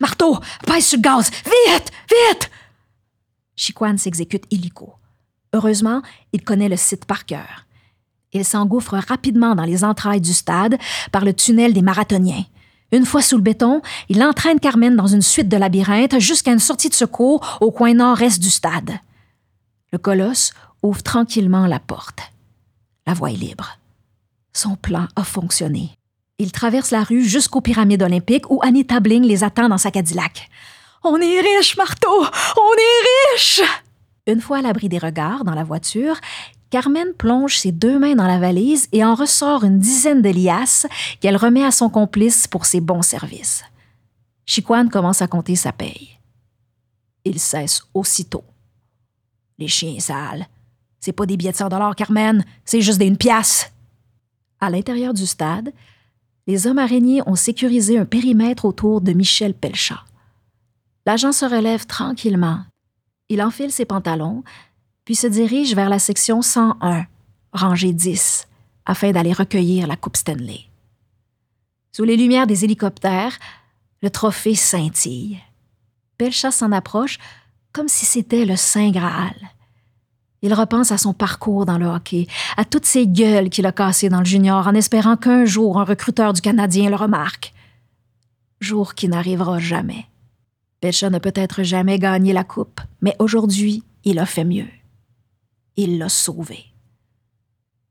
Marteau, 0.00 0.38
pèse 0.66 0.86
sur 0.86 0.98
le 0.98 1.02
gaz! 1.02 1.30
Vite! 1.30 1.90
Vite! 2.10 2.50
Chiquan 3.54 3.96
s'exécute 3.96 4.44
illico. 4.50 4.92
Heureusement, 5.56 6.02
il 6.34 6.44
connaît 6.44 6.68
le 6.68 6.76
site 6.76 7.06
par 7.06 7.24
cœur. 7.24 7.64
Il 8.34 8.44
s'engouffre 8.44 8.98
rapidement 9.08 9.54
dans 9.54 9.64
les 9.64 9.84
entrailles 9.84 10.20
du 10.20 10.34
stade 10.34 10.76
par 11.12 11.24
le 11.24 11.32
tunnel 11.32 11.72
des 11.72 11.80
marathoniens. 11.80 12.44
Une 12.92 13.06
fois 13.06 13.22
sous 13.22 13.36
le 13.36 13.42
béton, 13.42 13.80
il 14.10 14.22
entraîne 14.22 14.60
Carmen 14.60 14.94
dans 14.94 15.06
une 15.06 15.22
suite 15.22 15.48
de 15.48 15.56
labyrinthes 15.56 16.20
jusqu'à 16.20 16.52
une 16.52 16.58
sortie 16.58 16.90
de 16.90 16.94
secours 16.94 17.56
au 17.62 17.70
coin 17.70 17.94
nord-est 17.94 18.38
du 18.38 18.50
stade. 18.50 18.98
Le 19.92 19.98
colosse 19.98 20.52
ouvre 20.82 21.02
tranquillement 21.02 21.66
la 21.66 21.80
porte. 21.80 22.20
La 23.06 23.14
voie 23.14 23.30
est 23.30 23.36
libre. 23.36 23.78
Son 24.52 24.76
plan 24.76 25.08
a 25.16 25.24
fonctionné. 25.24 25.96
Il 26.38 26.52
traverse 26.52 26.90
la 26.90 27.02
rue 27.02 27.24
jusqu'aux 27.24 27.62
pyramides 27.62 28.02
olympiques 28.02 28.50
où 28.50 28.60
Anita 28.62 29.00
Bling 29.00 29.24
les 29.24 29.42
attend 29.42 29.70
dans 29.70 29.78
sa 29.78 29.90
Cadillac. 29.90 30.50
On 31.02 31.16
est 31.16 31.40
riche, 31.40 31.78
Marteau! 31.78 32.26
On 32.56 32.74
est 32.74 33.34
riche! 33.34 33.62
Une 34.26 34.40
fois 34.40 34.58
à 34.58 34.62
l'abri 34.62 34.88
des 34.88 34.98
regards 34.98 35.44
dans 35.44 35.54
la 35.54 35.62
voiture, 35.62 36.20
Carmen 36.70 37.14
plonge 37.16 37.58
ses 37.58 37.70
deux 37.70 37.98
mains 37.98 38.16
dans 38.16 38.26
la 38.26 38.40
valise 38.40 38.88
et 38.90 39.04
en 39.04 39.14
ressort 39.14 39.62
une 39.62 39.78
dizaine 39.78 40.20
de 40.20 40.30
liasses 40.30 40.86
qu'elle 41.20 41.36
remet 41.36 41.64
à 41.64 41.70
son 41.70 41.88
complice 41.88 42.48
pour 42.48 42.66
ses 42.66 42.80
bons 42.80 43.02
services. 43.02 43.62
Chiquan 44.44 44.88
commence 44.88 45.22
à 45.22 45.28
compter 45.28 45.54
sa 45.54 45.72
paye. 45.72 46.18
Il 47.24 47.38
cesse 47.38 47.82
aussitôt. 47.94 48.44
Les 49.58 49.68
chiens 49.68 49.98
sales. 50.00 50.46
C'est 51.00 51.12
pas 51.12 51.26
des 51.26 51.36
billets 51.36 51.52
de 51.52 51.56
100 51.56 51.68
dollars, 51.68 51.94
Carmen, 51.94 52.44
c'est 52.64 52.80
juste 52.80 52.98
des 52.98 53.06
une 53.06 53.16
pièce. 53.16 53.72
À 54.60 54.70
l'intérieur 54.70 55.14
du 55.14 55.26
stade, 55.26 55.72
les 56.48 56.66
hommes 56.66 56.78
araignées 56.78 57.22
ont 57.26 57.36
sécurisé 57.36 57.98
un 57.98 58.04
périmètre 58.04 58.64
autour 58.64 59.00
de 59.00 59.12
Michel 59.12 59.54
Pelchat. 59.54 60.04
L'agent 61.04 61.32
se 61.32 61.44
relève 61.44 61.86
tranquillement. 61.86 62.64
Il 63.28 63.42
enfile 63.42 63.72
ses 63.72 63.84
pantalons, 63.84 64.44
puis 65.04 65.14
se 65.14 65.26
dirige 65.26 65.74
vers 65.74 65.88
la 65.88 65.98
section 65.98 66.42
101, 66.42 67.06
rangée 67.52 67.92
10, 67.92 68.46
afin 68.84 69.12
d'aller 69.12 69.32
recueillir 69.32 69.86
la 69.86 69.96
Coupe 69.96 70.16
Stanley. 70.16 70.60
Sous 71.92 72.04
les 72.04 72.16
lumières 72.16 72.46
des 72.46 72.64
hélicoptères, 72.64 73.38
le 74.02 74.10
trophée 74.10 74.54
scintille. 74.54 75.38
Pelcha 76.18 76.50
s'en 76.50 76.72
approche 76.72 77.18
comme 77.72 77.88
si 77.88 78.06
c'était 78.06 78.44
le 78.44 78.56
Saint 78.56 78.90
Graal. 78.90 79.34
Il 80.42 80.54
repense 80.54 80.92
à 80.92 80.98
son 80.98 81.12
parcours 81.12 81.66
dans 81.66 81.78
le 81.78 81.86
hockey, 81.86 82.26
à 82.56 82.64
toutes 82.64 82.84
ces 82.84 83.06
gueules 83.06 83.50
qu'il 83.50 83.66
a 83.66 83.72
cassées 83.72 84.08
dans 84.08 84.20
le 84.20 84.24
junior 84.24 84.66
en 84.66 84.74
espérant 84.74 85.16
qu'un 85.16 85.44
jour 85.44 85.80
un 85.80 85.84
recruteur 85.84 86.32
du 86.32 86.40
Canadien 86.40 86.90
le 86.90 86.96
remarque. 86.96 87.52
Jour 88.60 88.94
qui 88.94 89.08
n'arrivera 89.08 89.58
jamais. 89.58 90.06
Pelcha 90.80 91.10
ne 91.10 91.18
peut 91.18 91.32
être 91.34 91.62
jamais 91.62 91.98
gagné 91.98 92.32
la 92.32 92.44
coupe, 92.44 92.80
mais 93.00 93.16
aujourd'hui, 93.18 93.82
il 94.04 94.18
a 94.18 94.26
fait 94.26 94.44
mieux 94.44 94.66
il 95.76 95.98
l'a 95.98 96.08
sauvé. 96.08 96.64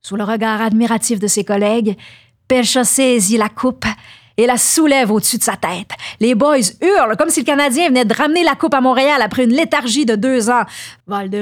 Sous 0.01 0.15
le 0.15 0.23
regard 0.23 0.61
admiratif 0.61 1.19
de 1.19 1.27
ses 1.27 1.43
collègues, 1.43 1.97
Pelcha 2.47 2.83
saisit 2.83 3.37
la 3.37 3.49
coupe 3.49 3.85
et 4.37 4.45
la 4.45 4.57
soulève 4.57 5.11
au-dessus 5.11 5.37
de 5.37 5.43
sa 5.43 5.55
tête. 5.55 5.91
Les 6.19 6.35
boys 6.35 6.57
hurlent 6.81 7.15
comme 7.17 7.29
si 7.29 7.39
le 7.39 7.45
Canadien 7.45 7.87
venait 7.87 8.05
de 8.05 8.13
ramener 8.13 8.43
la 8.43 8.55
coupe 8.55 8.73
à 8.73 8.81
Montréal 8.81 9.21
après 9.21 9.45
une 9.45 9.53
léthargie 9.53 10.05
de 10.05 10.15
deux 10.15 10.49
ans. 10.49 10.65
Val 11.07 11.29
de 11.29 11.41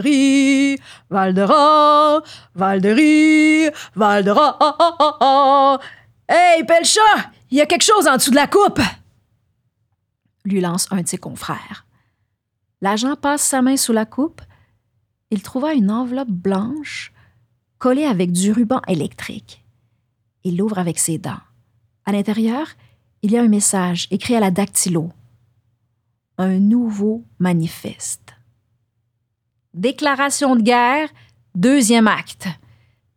Val 1.09 1.33
Valdera, 1.33 2.21
Val 2.55 2.81
de 2.81 3.71
Valdera. 3.95 5.79
Hey, 6.29 6.63
Pelcha, 6.63 7.01
il 7.51 7.57
y 7.57 7.61
a 7.61 7.65
quelque 7.65 7.83
chose 7.83 8.07
en 8.07 8.15
dessous 8.15 8.31
de 8.31 8.35
la 8.35 8.47
coupe! 8.47 8.79
Lui 10.45 10.61
lance 10.61 10.87
un 10.91 11.01
de 11.01 11.07
ses 11.07 11.17
confrères. 11.17 11.85
L'agent 12.81 13.15
passe 13.15 13.41
sa 13.41 13.61
main 13.61 13.77
sous 13.77 13.93
la 13.93 14.05
coupe 14.05 14.41
il 15.33 15.41
trouva 15.41 15.73
une 15.73 15.89
enveloppe 15.89 16.29
blanche 16.29 17.11
collée 17.79 18.05
avec 18.05 18.31
du 18.31 18.51
ruban 18.51 18.81
électrique. 18.87 19.65
Il 20.43 20.57
l'ouvre 20.57 20.77
avec 20.77 20.99
ses 20.99 21.17
dents. 21.17 21.41
À 22.05 22.11
l'intérieur, 22.11 22.67
il 23.23 23.31
y 23.31 23.37
a 23.39 23.41
un 23.41 23.47
message 23.47 24.07
écrit 24.11 24.35
à 24.35 24.39
la 24.39 24.51
dactylo. 24.51 25.09
Un 26.37 26.59
nouveau 26.59 27.25
manifeste. 27.39 28.35
Déclaration 29.73 30.55
de 30.55 30.61
guerre, 30.61 31.09
deuxième 31.55 32.07
acte. 32.07 32.47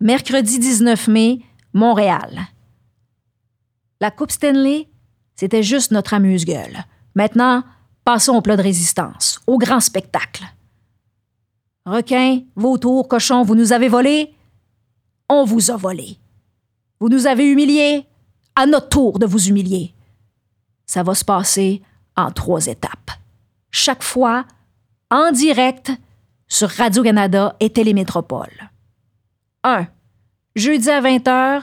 Mercredi 0.01 0.59
19 0.59 1.09
mai, 1.09 1.41
Montréal. 1.75 2.47
La 4.01 4.11
Coupe 4.11 4.31
Stanley, 4.31 4.89
c'était 5.35 5.63
juste 5.63 5.91
notre 5.91 6.15
amuse-gueule. 6.15 6.87
Maintenant, 7.17 7.65
passons 8.05 8.35
au 8.35 8.43
plat 8.43 8.59
de 8.59 8.63
résistance, 8.63 9.41
au 9.47 9.57
grand 9.57 9.81
spectacle. 9.81 10.45
Requins, 11.87 12.41
vautours, 12.55 13.09
cochons, 13.09 13.43
vous 13.43 13.55
nous 13.55 13.73
avez 13.73 13.89
volés? 13.89 14.35
On 15.31 15.45
vous 15.45 15.71
a 15.71 15.77
volé. 15.77 16.19
Vous 17.01 17.09
nous 17.09 17.27
avez 17.27 17.47
humiliés? 17.47 18.07
À 18.55 18.67
notre 18.67 18.91
tour 18.91 19.19
de 19.19 19.25
vous 19.25 19.49
humilier. 19.49 19.95
Ça 20.85 21.03
va 21.03 21.15
se 21.15 21.25
passer 21.25 21.83
en 22.17 22.31
trois 22.31 22.67
étapes. 22.67 23.11
Chaque 23.71 24.03
fois, 24.03 24.45
en 25.11 25.33
direct, 25.33 25.91
sur 26.49 26.69
Radio-Canada 26.69 27.57
et 27.61 27.71
Télémétropole. 27.71 28.71
1. 29.65 29.87
Jeudi 30.55 30.91
à 30.91 31.01
20h, 31.01 31.63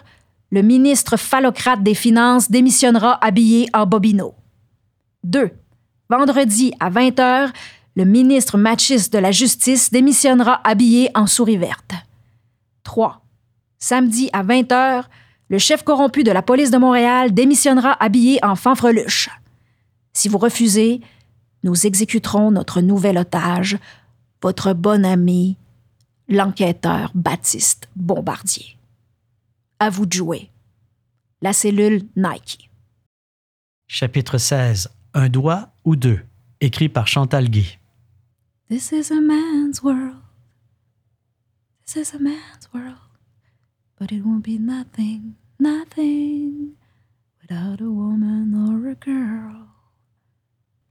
le 0.50 0.62
ministre 0.64 1.16
phallocrate 1.16 1.84
des 1.84 1.96
Finances 1.96 2.50
démissionnera 2.50 3.24
habillé 3.24 3.70
en 3.74 3.86
bobino. 3.86 4.34
2. 5.24 5.52
Vendredi 6.10 6.74
à 6.80 6.90
20h, 6.90 7.52
le 7.96 8.06
ministre 8.06 8.58
machiste 8.58 9.14
de 9.14 9.20
la 9.20 9.32
Justice 9.32 9.92
démissionnera 9.92 10.62
habillé 10.68 11.10
en 11.16 11.28
souris 11.28 11.58
verte. 11.58 11.94
3. 12.84 13.22
Samedi 13.80 14.30
à 14.34 14.44
20h, 14.44 15.06
le 15.50 15.58
chef 15.60 15.84
corrompu 15.84 16.24
de 16.24 16.32
la 16.32 16.42
police 16.42 16.72
de 16.72 16.78
Montréal 16.78 17.34
démissionnera 17.34 17.94
habillé 18.04 18.44
en 18.44 18.56
fanfreluche. 18.56 19.30
Si 20.14 20.30
vous 20.30 20.38
refusez, 20.38 21.02
nous 21.64 21.86
exécuterons 21.86 22.52
notre 22.52 22.82
nouvel 22.82 23.18
otage, 23.18 23.78
votre 24.42 24.74
bon 24.74 25.06
ami, 25.06 25.58
l'enquêteur 26.28 27.12
Baptiste 27.14 27.90
Bombardier. 27.96 28.78
À 29.80 29.90
vous 29.90 30.06
de 30.06 30.14
jouer. 30.14 30.50
La 31.42 31.54
cellule 31.54 32.04
Nike. 32.16 32.70
Chapitre 33.88 34.38
16. 34.38 34.90
Un 35.16 35.30
doigt 35.30 35.70
ou 35.86 35.96
deux. 35.96 36.20
Écrit 36.60 36.90
par 36.90 37.06
Chantal 37.08 37.50
Guy. 37.50 37.78
This 38.68 38.92
is 38.92 39.12
a 39.12 39.22
man's 39.22 39.84
world. 39.84 40.16
This 41.86 41.96
is 41.98 42.16
a 42.16 42.20
man's 42.20 42.68
world. 42.74 42.98
But 44.00 44.12
it 44.12 44.24
won't 44.26 44.44
be 44.44 44.58
nothing, 44.58 45.36
nothing 45.60 46.74
without 47.40 47.80
a 47.80 47.90
woman 47.90 48.56
or 48.56 48.90
a 48.90 48.96
girl. 48.96 49.68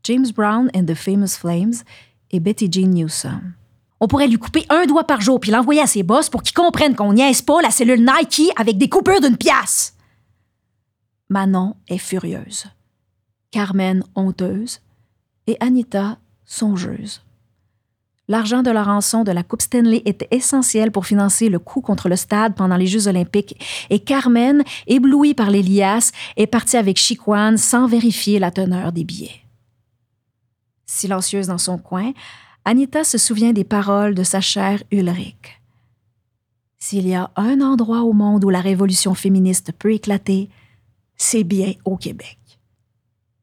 James 0.05 0.31
Brown 0.33 0.71
and 0.73 0.87
the 0.87 0.95
Famous 0.95 1.37
Flames 1.37 1.83
et 2.31 2.39
Betty 2.39 2.69
Jean 2.71 2.95
Newsom. 2.95 3.55
On 3.99 4.07
pourrait 4.07 4.29
lui 4.29 4.39
couper 4.39 4.67
un 4.69 4.87
doigt 4.87 5.07
par 5.07 5.21
jour 5.21 5.41
puis 5.41 5.51
l'envoyer 5.51 5.81
à 5.81 5.89
ses 5.89 6.05
boss 6.05 6.29
pour 6.29 6.45
qu'ils 6.45 6.55
comprennent 6.55 6.95
qu'on 6.95 7.13
niaise 7.13 7.43
pas 7.43 7.61
la 7.61 7.73
cellule 7.73 8.05
Nike 8.05 8.53
avec 8.57 8.79
des 8.79 8.89
coupures 8.89 9.21
d'une 9.21 9.37
pièce. 9.37 9.97
Manon 11.29 11.75
est 11.89 11.99
furieuse. 11.99 12.67
Carmen 13.53 14.03
honteuse 14.17 14.81
et 15.47 15.57
Anita 15.61 16.19
songeuse. 16.45 17.23
L'argent 18.27 18.63
de 18.63 18.71
la 18.71 18.83
rançon 18.83 19.25
de 19.25 19.31
la 19.31 19.43
Coupe 19.43 19.63
Stanley 19.63 20.03
était 20.07 20.29
essentiel 20.31 20.91
pour 20.91 21.07
financer 21.07 21.49
le 21.49 21.59
coup 21.59 21.83
contre 21.83 22.09
le 22.09 22.17
stade 22.17 22.55
pendant 22.55 22.77
les 22.77 22.87
Jeux 22.87 23.09
olympiques 23.09 23.61
et 23.91 24.01
Carmen, 24.01 24.65
éblouie 24.87 25.35
par 25.35 25.51
les 25.51 25.63
liasses, 25.63 26.13
est 26.37 26.47
partie 26.47 26.79
avec 26.79 26.97
Chiquan 26.97 27.57
sans 27.59 27.87
vérifier 27.87 28.39
la 28.39 28.51
teneur 28.51 28.91
des 28.91 29.05
billets. 29.05 29.43
Silencieuse 30.87 31.49
dans 31.49 31.59
son 31.59 31.79
coin, 31.79 32.13
Anita 32.65 33.05
se 33.05 33.19
souvient 33.19 33.53
des 33.53 33.65
paroles 33.65 34.15
de 34.15 34.23
sa 34.23 34.41
chère 34.41 34.83
Ulrich. 34.91 35.61
S'il 36.79 37.07
y 37.07 37.15
a 37.15 37.31
un 37.37 37.61
endroit 37.61 38.03
au 38.03 38.13
monde 38.13 38.45
où 38.45 38.51
la 38.51 38.61
révolution 38.61 39.15
féministe 39.15 39.73
peut 39.79 39.93
éclater, 39.93 40.49
c'est 41.17 41.45
bien 41.45 41.75
au 41.85 41.97
Québec. 41.97 42.39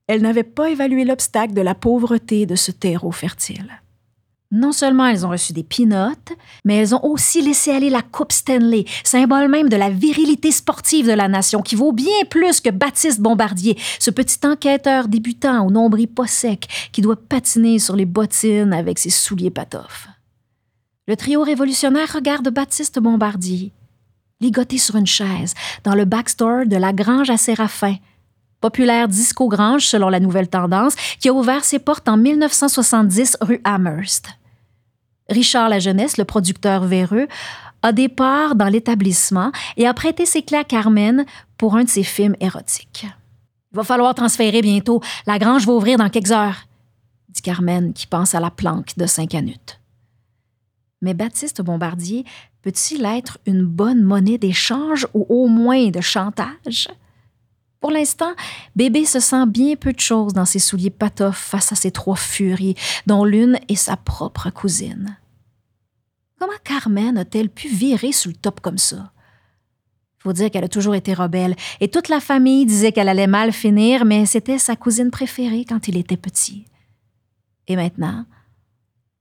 Elle 0.10 0.24
n'avait 0.24 0.41
pas 0.41 0.72
évalué 0.72 1.06
l'obstacle 1.06 1.54
de 1.54 1.62
la 1.62 1.76
pauvreté 1.76 2.48
de 2.48 2.56
ce 2.56 2.72
terreau 2.72 3.12
fertile. 3.12 3.69
Non 4.50 4.72
seulement 4.72 5.06
elles 5.06 5.24
ont 5.24 5.30
reçu 5.30 5.54
des 5.54 5.63
pinottes, 5.63 6.34
mais 6.65 6.78
elles 6.78 6.95
ont 6.95 7.06
aussi 7.06 7.43
laissé 7.43 7.69
aller 7.69 7.91
la 7.91 8.02
Coupe 8.02 8.32
Stanley, 8.32 8.86
symbole 9.04 9.50
même 9.50 9.69
de 9.69 9.76
la 9.76 9.91
virilité 9.91 10.52
sportive 10.52 11.06
de 11.06 11.12
la 11.12 11.28
nation, 11.28 11.62
qui 11.62 11.76
vaut 11.76 11.91
bien 11.91 12.26
plus 12.28 12.60
que 12.60 12.72
Baptiste 12.72 13.22
Bombardier, 13.22 13.78
ce 14.00 14.10
petit 14.10 14.39
enquêteur 14.48 15.10
débutant 15.10 15.67
au 15.67 15.69
nombril 15.69 16.08
pas 16.08 16.26
sec 16.26 16.89
qui 16.91 17.02
doit 17.02 17.15
patiner 17.15 17.78
sur 17.78 17.95
les 17.95 18.06
bottines 18.06 18.74
avec 18.74 18.98
ses 18.98 19.12
souliers 19.12 19.52
patoffes. 19.52 20.08
Le 21.08 21.15
trio 21.17 21.43
révolutionnaire 21.43 22.12
regarde 22.12 22.50
Baptiste 22.50 22.98
Bombardier, 22.98 23.72
ligoté 24.41 24.80
sur 24.80 24.95
une 24.95 25.06
chaise, 25.06 25.54
dans 25.84 25.93
le 25.93 26.06
backstore 26.06 26.65
de 26.65 26.78
la 26.78 26.93
Grange 26.93 27.30
à 27.30 27.38
Séraphin, 27.38 27.98
populaire 28.62 29.08
disco 29.08 29.48
grange 29.48 29.86
selon 29.86 30.10
la 30.10 30.19
nouvelle 30.19 30.50
tendance, 30.50 30.95
qui 31.19 31.30
a 31.30 31.34
ouvert 31.34 31.63
ses 31.63 31.80
portes 31.80 32.08
en 32.08 32.17
1970 32.17 33.38
rue 33.41 33.62
Amherst. 33.63 34.30
Richard 35.30 35.69
La 35.69 35.80
Jeunesse, 35.80 36.17
le 36.17 36.26
producteur 36.26 36.84
véreux, 36.84 37.28
a 37.82 37.91
des 37.91 38.10
parts 38.10 38.56
dans 38.56 38.67
l'établissement 38.67 39.52
et 39.78 39.88
a 39.88 39.93
prêté 39.93 40.26
ses 40.26 40.41
clés 40.41 40.58
à 40.58 40.63
Carmen 40.63 41.26
pour 41.58 41.76
un 41.76 41.84
de 41.84 41.89
ses 41.89 42.04
films 42.04 42.36
érotiques. 42.39 43.06
Il 43.72 43.76
va 43.76 43.84
falloir 43.84 44.15
transférer 44.15 44.62
bientôt. 44.62 45.02
La 45.28 45.38
grange 45.38 45.65
va 45.65 45.74
ouvrir 45.74 45.98
dans 45.98 46.10
quelques 46.10 46.32
heures, 46.32 46.65
dit 47.30 47.41
Carmen, 47.41 47.93
qui 47.93 48.08
pense 48.08 48.34
à 48.36 48.39
la 48.39 48.50
planque 48.50 48.98
de 48.98 49.06
cinq 49.06 49.30
canutes. 49.30 49.80
Mais 51.02 51.13
Baptiste 51.13 51.62
Bombardier 51.62 52.26
peut-il 52.62 53.06
être 53.06 53.38
une 53.45 53.63
bonne 53.63 54.02
monnaie 54.02 54.38
d'échange 54.38 55.08
ou 55.13 55.26
au 55.30 55.48
moins 55.48 55.89
de 55.89 56.02
chantage? 56.02 56.89
Pour 57.79 57.91
l'instant, 57.91 58.33
bébé 58.75 59.05
se 59.05 59.19
sent 59.19 59.45
bien 59.47 59.75
peu 59.75 59.93
de 59.93 59.99
choses 59.99 60.33
dans 60.33 60.45
ses 60.45 60.59
souliers 60.59 60.89
patoffs 60.89 61.37
face 61.37 61.71
à 61.71 61.75
ses 61.75 61.91
trois 61.91 62.17
furies, 62.17 62.75
dont 63.07 63.23
l'une 63.23 63.57
est 63.69 63.75
sa 63.75 63.95
propre 63.95 64.49
cousine. 64.49 65.17
Comment 66.37 66.51
Carmen 66.63 67.17
a-t-elle 67.17 67.49
pu 67.49 67.69
virer 67.69 68.11
sous 68.11 68.29
le 68.29 68.35
top 68.35 68.59
comme 68.59 68.77
ça? 68.77 69.11
Faut 70.19 70.33
dire 70.33 70.51
qu'elle 70.51 70.65
a 70.65 70.69
toujours 70.69 70.95
été 70.95 71.13
rebelle, 71.13 71.55
et 71.79 71.87
toute 71.87 72.09
la 72.09 72.19
famille 72.19 72.65
disait 72.65 72.91
qu'elle 72.91 73.07
allait 73.07 73.27
mal 73.27 73.53
finir, 73.53 74.03
mais 74.03 74.25
c'était 74.25 74.57
sa 74.57 74.75
cousine 74.75 75.11
préférée 75.11 75.63
quand 75.67 75.87
il 75.87 75.95
était 75.95 76.17
petit. 76.17 76.65
Et 77.67 77.77
maintenant, 77.77 78.25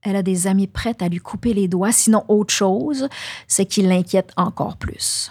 elle 0.03 0.17
a 0.17 0.23
des 0.23 0.49
amis 0.49 0.67
prêtes 0.67 1.03
à 1.03 1.09
lui 1.09 1.19
couper 1.19 1.55
les 1.55 1.69
doigts, 1.69 1.93
sinon 1.93 2.25
autre 2.27 2.53
chose, 2.53 3.09
ce 3.47 3.63
qui 3.63 3.83
l'inquiète 3.83 4.33
encore 4.37 4.77
plus 4.77 5.31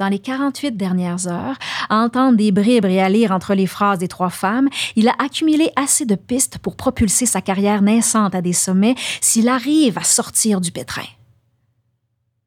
dans 0.00 0.08
les 0.08 0.18
48 0.18 0.76
dernières 0.76 1.28
heures, 1.28 1.56
à 1.88 1.98
entendre 1.98 2.36
des 2.36 2.50
bribes 2.50 2.84
et 2.86 3.00
à 3.00 3.08
lire 3.08 3.30
entre 3.30 3.54
les 3.54 3.66
phrases 3.66 3.98
des 3.98 4.08
trois 4.08 4.30
femmes, 4.30 4.68
il 4.96 5.08
a 5.08 5.14
accumulé 5.18 5.70
assez 5.76 6.04
de 6.04 6.16
pistes 6.16 6.58
pour 6.58 6.76
propulser 6.76 7.26
sa 7.26 7.40
carrière 7.40 7.80
naissante 7.80 8.34
à 8.34 8.42
des 8.42 8.52
sommets 8.52 8.96
s'il 9.20 9.48
arrive 9.48 9.96
à 9.96 10.04
sortir 10.04 10.60
du 10.60 10.72
pétrin. 10.72 11.06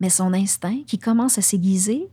Mais 0.02 0.10
son 0.10 0.34
instinct, 0.34 0.82
qui 0.86 1.00
commence 1.00 1.38
à 1.38 1.42
s'aiguiser, 1.42 2.10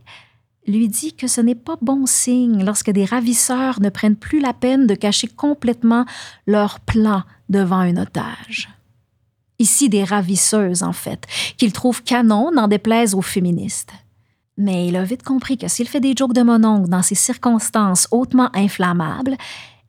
lui 0.67 0.87
dit 0.87 1.13
que 1.13 1.27
ce 1.27 1.41
n'est 1.41 1.53
pas 1.53 1.77
bon 1.81 2.05
signe 2.05 2.63
lorsque 2.63 2.89
des 2.89 3.05
ravisseurs 3.05 3.81
ne 3.81 3.89
prennent 3.89 4.15
plus 4.15 4.39
la 4.39 4.53
peine 4.53 4.87
de 4.87 4.95
cacher 4.95 5.27
complètement 5.27 6.05
leur 6.47 6.79
plan 6.79 7.23
devant 7.49 7.79
un 7.79 7.97
otage. 7.97 8.69
Ici 9.59 9.89
des 9.89 10.03
ravisseuses, 10.03 10.81
en 10.81 10.93
fait, 10.93 11.27
qu'il 11.57 11.71
trouve 11.71 12.03
canon, 12.03 12.51
n'en 12.51 12.67
déplaise 12.67 13.13
aux 13.13 13.21
féministes. 13.21 13.91
Mais 14.57 14.87
il 14.87 14.95
a 14.95 15.03
vite 15.03 15.23
compris 15.23 15.57
que 15.57 15.67
s'il 15.67 15.87
fait 15.87 15.99
des 15.99 16.13
jokes 16.15 16.33
de 16.33 16.41
mononcle 16.41 16.89
dans 16.89 17.01
ces 17.01 17.15
circonstances 17.15 18.07
hautement 18.11 18.49
inflammables, 18.53 19.35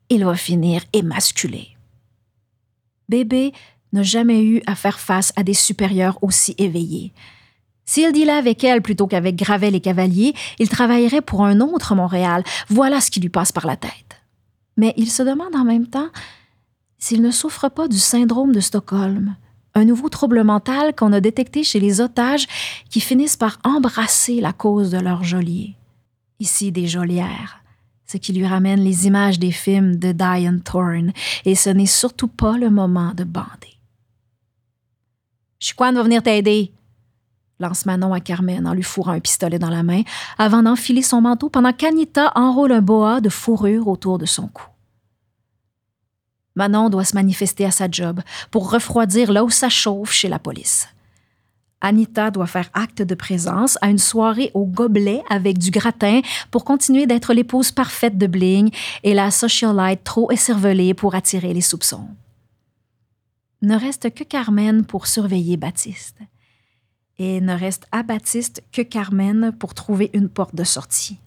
il 0.09 0.25
va 0.25 0.35
finir 0.35 0.81
émasculé. 0.93 1.69
Bébé 3.09 3.53
n'a 3.93 4.03
jamais 4.03 4.43
eu 4.43 4.61
à 4.67 4.75
faire 4.75 4.99
face 4.99 5.31
à 5.35 5.43
des 5.43 5.53
supérieurs 5.53 6.21
aussi 6.21 6.55
éveillés. 6.57 7.13
S'il 7.85 8.11
dit 8.11 8.25
là 8.25 8.35
avec 8.35 8.63
elle 8.65 8.81
plutôt 8.81 9.07
qu'avec 9.07 9.37
Gravel 9.37 9.73
et 9.73 9.79
Cavalier, 9.79 10.33
il 10.59 10.67
travaillerait 10.67 11.21
pour 11.21 11.45
un 11.45 11.61
autre 11.61 11.95
Montréal. 11.95 12.43
Voilà 12.67 12.99
ce 12.99 13.09
qui 13.09 13.21
lui 13.21 13.29
passe 13.29 13.53
par 13.53 13.65
la 13.65 13.77
tête. 13.77 14.21
Mais 14.75 14.93
il 14.97 15.09
se 15.09 15.23
demande 15.23 15.55
en 15.55 15.63
même 15.63 15.87
temps 15.87 16.09
s'il 16.99 17.21
ne 17.21 17.31
souffre 17.31 17.69
pas 17.69 17.87
du 17.87 17.97
syndrome 17.97 18.51
de 18.51 18.59
Stockholm, 18.59 19.35
un 19.77 19.85
nouveau 19.85 20.09
trouble 20.09 20.43
mental 20.43 20.95
qu'on 20.95 21.13
a 21.13 21.21
détecté 21.21 21.63
chez 21.63 21.79
les 21.79 22.01
otages 22.01 22.47
qui 22.89 22.99
finissent 22.99 23.37
par 23.37 23.59
embrasser 23.63 24.41
la 24.41 24.51
cause 24.51 24.89
de 24.91 24.97
leur 24.97 25.23
geôlier. 25.23 25.75
Ici 26.39 26.71
des 26.71 26.87
geôlières, 26.87 27.59
ce 28.07 28.17
qui 28.17 28.33
lui 28.33 28.45
ramène 28.45 28.79
les 28.79 29.05
images 29.05 29.37
des 29.37 29.51
films 29.51 29.97
de 29.97 30.11
Diane 30.11 30.61
Thorne, 30.61 31.13
et 31.45 31.55
ce 31.55 31.69
n'est 31.69 31.85
surtout 31.85 32.27
pas 32.27 32.57
le 32.57 32.69
moment 32.69 33.13
de 33.13 33.23
bander. 33.23 33.77
Chiquan 35.59 35.93
va 35.93 36.03
venir 36.03 36.23
t'aider. 36.23 36.71
lance 37.59 37.85
Manon 37.85 38.13
à 38.13 38.19
Carmen 38.19 38.67
en 38.67 38.73
lui 38.73 38.83
fourrant 38.83 39.13
un 39.13 39.19
pistolet 39.19 39.59
dans 39.59 39.69
la 39.69 39.83
main 39.83 40.01
avant 40.37 40.63
d'enfiler 40.63 41.01
son 41.03 41.21
manteau 41.21 41.49
pendant 41.49 41.73
qu'Anita 41.73 42.31
enrôle 42.35 42.71
un 42.71 42.81
boa 42.81 43.21
de 43.21 43.29
fourrure 43.29 43.87
autour 43.87 44.17
de 44.17 44.25
son 44.25 44.47
cou. 44.47 44.65
Manon 46.57 46.89
doit 46.89 47.05
se 47.05 47.15
manifester 47.15 47.65
à 47.65 47.71
sa 47.71 47.87
job 47.89 48.19
pour 48.49 48.71
refroidir 48.71 49.31
là 49.31 49.43
où 49.43 49.51
ça 49.51 49.69
chauffe 49.69 50.11
chez 50.11 50.27
la 50.27 50.39
police. 50.39 50.87
Anita 51.81 52.31
doit 52.31 52.47
faire 52.47 52.71
acte 52.73 53.03
de 53.03 53.13
présence 53.13 53.77
à 53.81 53.89
une 53.89 53.99
soirée 53.99 54.49
au 54.55 54.65
gobelet 54.65 55.21
avec 55.29 55.59
du 55.59 55.69
gratin 55.69 56.21
pour 56.49 56.65
continuer 56.65 57.05
d'être 57.05 57.35
l'épouse 57.35 57.71
parfaite 57.71 58.17
de 58.17 58.25
Bling 58.25 58.73
et 59.03 59.13
la 59.13 59.29
socialite 59.29 60.03
trop 60.03 60.31
écervelée 60.31 60.95
pour 60.95 61.13
attirer 61.13 61.53
les 61.53 61.61
soupçons. 61.61 62.07
Ne 63.61 63.75
reste 63.75 64.11
que 64.11 64.23
Carmen 64.23 64.83
pour 64.83 65.05
surveiller 65.05 65.57
Baptiste. 65.57 66.17
Et 67.19 67.39
ne 67.39 67.53
reste 67.53 67.85
à 67.91 68.01
Baptiste 68.01 68.63
que 68.71 68.81
Carmen 68.81 69.51
pour 69.51 69.75
trouver 69.75 70.09
une 70.13 70.29
porte 70.29 70.55
de 70.55 70.63
sortie. 70.63 71.19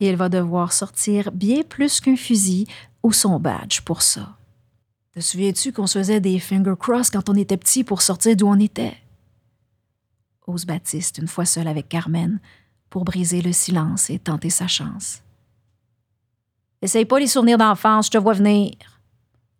Il 0.00 0.16
va 0.16 0.28
devoir 0.28 0.72
sortir 0.72 1.30
bien 1.30 1.62
plus 1.62 2.00
qu'un 2.00 2.16
fusil 2.16 2.66
ou 3.04 3.12
son 3.12 3.38
badge 3.38 3.82
pour 3.82 4.02
ça. 4.02 4.36
Te 5.12 5.20
souviens-tu 5.20 5.72
qu'on 5.72 5.86
se 5.86 6.00
faisait 6.00 6.20
des 6.20 6.40
finger 6.40 6.74
cross 6.76 7.10
quand 7.10 7.28
on 7.28 7.34
était 7.34 7.56
petit 7.56 7.84
pour 7.84 8.02
sortir 8.02 8.34
d'où 8.34 8.48
on 8.48 8.58
était? 8.58 8.96
ose 10.46 10.66
Baptiste 10.66 11.18
une 11.18 11.28
fois 11.28 11.44
seul 11.44 11.68
avec 11.68 11.88
Carmen 11.88 12.40
pour 12.90 13.04
briser 13.04 13.40
le 13.40 13.52
silence 13.52 14.10
et 14.10 14.18
tenter 14.18 14.50
sa 14.50 14.66
chance. 14.66 15.22
Essaye 16.82 17.04
pas 17.04 17.18
les 17.18 17.28
souvenirs 17.28 17.58
d'enfance, 17.58 18.06
je 18.06 18.10
te 18.10 18.18
vois 18.18 18.34
venir. 18.34 18.74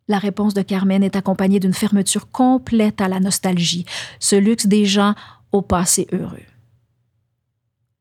La 0.09 0.19
réponse 0.19 0.53
de 0.53 0.63
Carmen 0.63 1.03
est 1.03 1.17
accompagnée 1.17 1.61
d'une 1.61 1.73
fermeture 1.73 2.31
complète 2.31 3.01
à 3.01 3.09
la 3.09 3.21
nostalgie, 3.21 3.87
ce 4.21 4.37
luxe 4.37 4.67
des 4.67 4.85
gens 4.85 5.15
au 5.53 5.63
passé 5.63 6.07
heureux. 6.13 6.45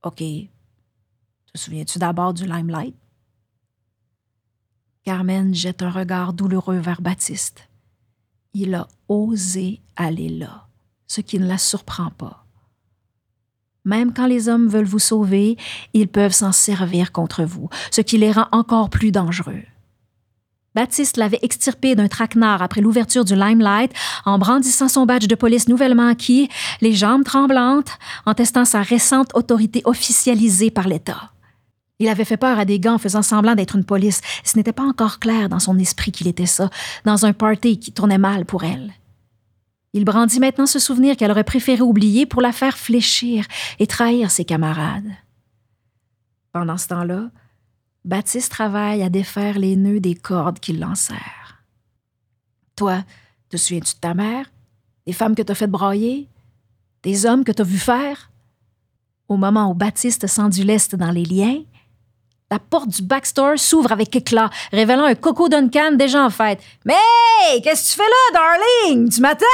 OK. 0.03 0.17
Te 0.17 0.49
souviens-tu 1.55 1.99
d'abord 1.99 2.33
du 2.33 2.45
limelight? 2.45 2.95
Carmen 5.03 5.53
jette 5.53 5.81
un 5.81 5.89
regard 5.89 6.31
douloureux 6.31 6.77
vers 6.77 7.01
Baptiste. 7.01 7.67
Il 8.53 8.73
a 8.73 8.87
osé 9.09 9.81
aller 9.97 10.29
là, 10.29 10.67
ce 11.07 11.19
qui 11.19 11.39
ne 11.39 11.45
la 11.45 11.57
surprend 11.57 12.09
pas. 12.11 12.45
Même 13.83 14.13
quand 14.13 14.27
les 14.27 14.47
hommes 14.47 14.69
veulent 14.69 14.85
vous 14.85 14.99
sauver, 14.99 15.57
ils 15.93 16.07
peuvent 16.07 16.31
s'en 16.31 16.53
servir 16.53 17.11
contre 17.11 17.43
vous, 17.43 17.67
ce 17.91 17.99
qui 17.99 18.17
les 18.17 18.31
rend 18.31 18.47
encore 18.53 18.89
plus 18.89 19.11
dangereux. 19.11 19.63
Baptiste 20.73 21.17
l'avait 21.17 21.39
extirpé 21.41 21.95
d'un 21.95 22.07
traquenard 22.07 22.61
après 22.61 22.79
l'ouverture 22.79 23.25
du 23.25 23.35
Limelight 23.35 23.91
en 24.23 24.39
brandissant 24.39 24.87
son 24.87 25.05
badge 25.05 25.27
de 25.27 25.35
police 25.35 25.67
nouvellement 25.67 26.07
acquis, 26.07 26.47
les 26.79 26.93
jambes 26.93 27.25
tremblantes, 27.25 27.99
en 28.25 28.33
testant 28.33 28.63
sa 28.63 28.81
récente 28.81 29.31
autorité 29.35 29.81
officialisée 29.83 30.71
par 30.71 30.87
l'État. 30.87 31.32
Il 32.03 32.09
avait 32.09 32.25
fait 32.25 32.35
peur 32.35 32.59
à 32.59 32.65
des 32.65 32.81
gants 32.81 32.95
en 32.95 32.97
faisant 32.97 33.21
semblant 33.21 33.55
d'être 33.55 33.77
une 33.77 33.85
police. 33.85 34.19
Ce 34.43 34.57
n'était 34.57 34.73
pas 34.73 34.83
encore 34.83 35.19
clair 35.19 35.47
dans 35.47 35.59
son 35.59 35.79
esprit 35.79 36.11
qu'il 36.11 36.27
était 36.27 36.45
ça, 36.45 36.69
dans 37.05 37.25
un 37.25 37.31
party 37.31 37.79
qui 37.79 37.93
tournait 37.93 38.17
mal 38.17 38.43
pour 38.43 38.65
elle. 38.65 38.91
Il 39.93 40.03
brandit 40.03 40.41
maintenant 40.41 40.65
ce 40.65 40.79
souvenir 40.79 41.15
qu'elle 41.15 41.31
aurait 41.31 41.45
préféré 41.45 41.81
oublier 41.81 42.25
pour 42.25 42.41
la 42.41 42.51
faire 42.51 42.77
fléchir 42.77 43.45
et 43.79 43.87
trahir 43.87 44.31
ses 44.31 44.43
camarades. 44.43 45.09
Pendant 46.51 46.77
ce 46.77 46.89
temps-là, 46.89 47.29
Baptiste 48.03 48.51
travaille 48.51 49.01
à 49.01 49.09
défaire 49.09 49.57
les 49.57 49.77
nœuds 49.77 50.01
des 50.01 50.15
cordes 50.15 50.59
qui 50.59 50.73
l'enserrent. 50.73 51.63
Toi, 52.75 53.05
te 53.47 53.55
souviens-tu 53.55 53.95
de 53.95 53.99
ta 54.01 54.13
mère? 54.13 54.51
Des 55.07 55.13
femmes 55.13 55.35
que 55.35 55.41
t'as 55.41 55.55
fait 55.55 55.67
brailler? 55.67 56.27
Des 57.01 57.25
hommes 57.25 57.45
que 57.45 57.53
t'as 57.53 57.63
vu 57.63 57.77
faire? 57.77 58.29
Au 59.29 59.37
moment 59.37 59.71
où 59.71 59.73
Baptiste 59.73 60.27
sent 60.27 60.49
du 60.49 60.65
lest 60.65 60.97
dans 60.97 61.11
les 61.11 61.23
liens, 61.23 61.61
la 62.51 62.59
porte 62.59 62.89
du 62.89 63.01
backstore 63.01 63.57
s'ouvre 63.57 63.91
avec 63.91 64.15
éclat, 64.15 64.49
révélant 64.71 65.05
un 65.05 65.15
Coco 65.15 65.49
Duncan 65.49 65.93
déjà 65.93 66.23
en 66.23 66.29
fête. 66.29 66.61
Mais 66.85 66.93
qu'est-ce 67.63 67.95
que 67.95 68.01
tu 68.01 68.03
fais 68.03 68.09
là, 68.09 68.57
darling? 68.87 69.09
Tu 69.09 69.21
m'attends? 69.21 69.45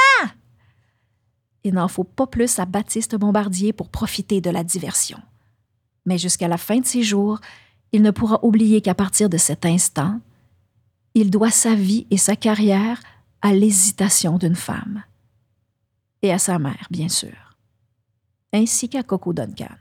Il 1.64 1.74
n'en 1.74 1.88
faut 1.88 2.04
pas 2.04 2.26
plus 2.26 2.58
à 2.58 2.64
Baptiste 2.64 3.16
Bombardier 3.16 3.72
pour 3.72 3.88
profiter 3.88 4.40
de 4.40 4.50
la 4.50 4.64
diversion. 4.64 5.18
Mais 6.06 6.18
jusqu'à 6.18 6.48
la 6.48 6.56
fin 6.56 6.78
de 6.78 6.86
ses 6.86 7.02
jours, 7.02 7.40
il 7.92 8.02
ne 8.02 8.10
pourra 8.10 8.38
oublier 8.42 8.80
qu'à 8.80 8.94
partir 8.94 9.28
de 9.28 9.36
cet 9.36 9.66
instant, 9.66 10.20
il 11.14 11.30
doit 11.30 11.50
sa 11.50 11.74
vie 11.74 12.06
et 12.10 12.16
sa 12.16 12.36
carrière 12.36 13.00
à 13.42 13.52
l'hésitation 13.52 14.38
d'une 14.38 14.54
femme. 14.54 15.02
Et 16.22 16.32
à 16.32 16.38
sa 16.38 16.58
mère, 16.58 16.86
bien 16.90 17.08
sûr. 17.08 17.56
Ainsi 18.52 18.88
qu'à 18.88 19.02
Coco 19.02 19.32
Duncan. 19.32 19.74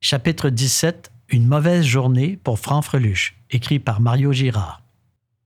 Chapitre 0.00 0.50
17 0.50 1.10
une 1.28 1.46
mauvaise 1.46 1.84
journée 1.84 2.38
pour 2.42 2.58
Franfreluche, 2.58 3.36
écrit 3.50 3.78
par 3.78 4.00
Mario 4.00 4.32
Girard. 4.32 4.82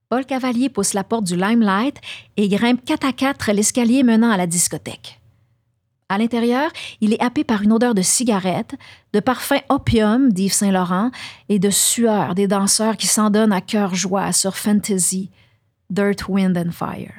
Paul 0.08 0.24
Cavalier 0.24 0.68
pousse 0.68 0.94
la 0.94 1.04
porte 1.04 1.24
du 1.24 1.36
Limelight 1.36 2.00
et 2.36 2.48
grimpe 2.48 2.84
quatre 2.84 3.06
à 3.06 3.12
quatre 3.12 3.52
l'escalier 3.52 4.02
menant 4.02 4.30
à 4.30 4.36
la 4.36 4.46
discothèque. 4.46 5.20
À 6.08 6.16
l'intérieur, 6.16 6.70
il 7.02 7.12
est 7.12 7.22
happé 7.22 7.44
par 7.44 7.62
une 7.62 7.72
odeur 7.72 7.94
de 7.94 8.00
cigarette, 8.00 8.74
de 9.12 9.20
parfum 9.20 9.58
opium 9.68 10.32
d'Yves 10.32 10.54
Saint-Laurent 10.54 11.10
et 11.50 11.58
de 11.58 11.68
sueur 11.68 12.34
des 12.34 12.46
danseurs 12.46 12.96
qui 12.96 13.06
s'en 13.06 13.28
donnent 13.28 13.52
à 13.52 13.60
cœur 13.60 13.94
joie 13.94 14.32
sur 14.32 14.56
Fantasy, 14.56 15.30
Dirt, 15.90 16.26
Wind 16.28 16.56
and 16.56 16.72
Fire. 16.72 17.12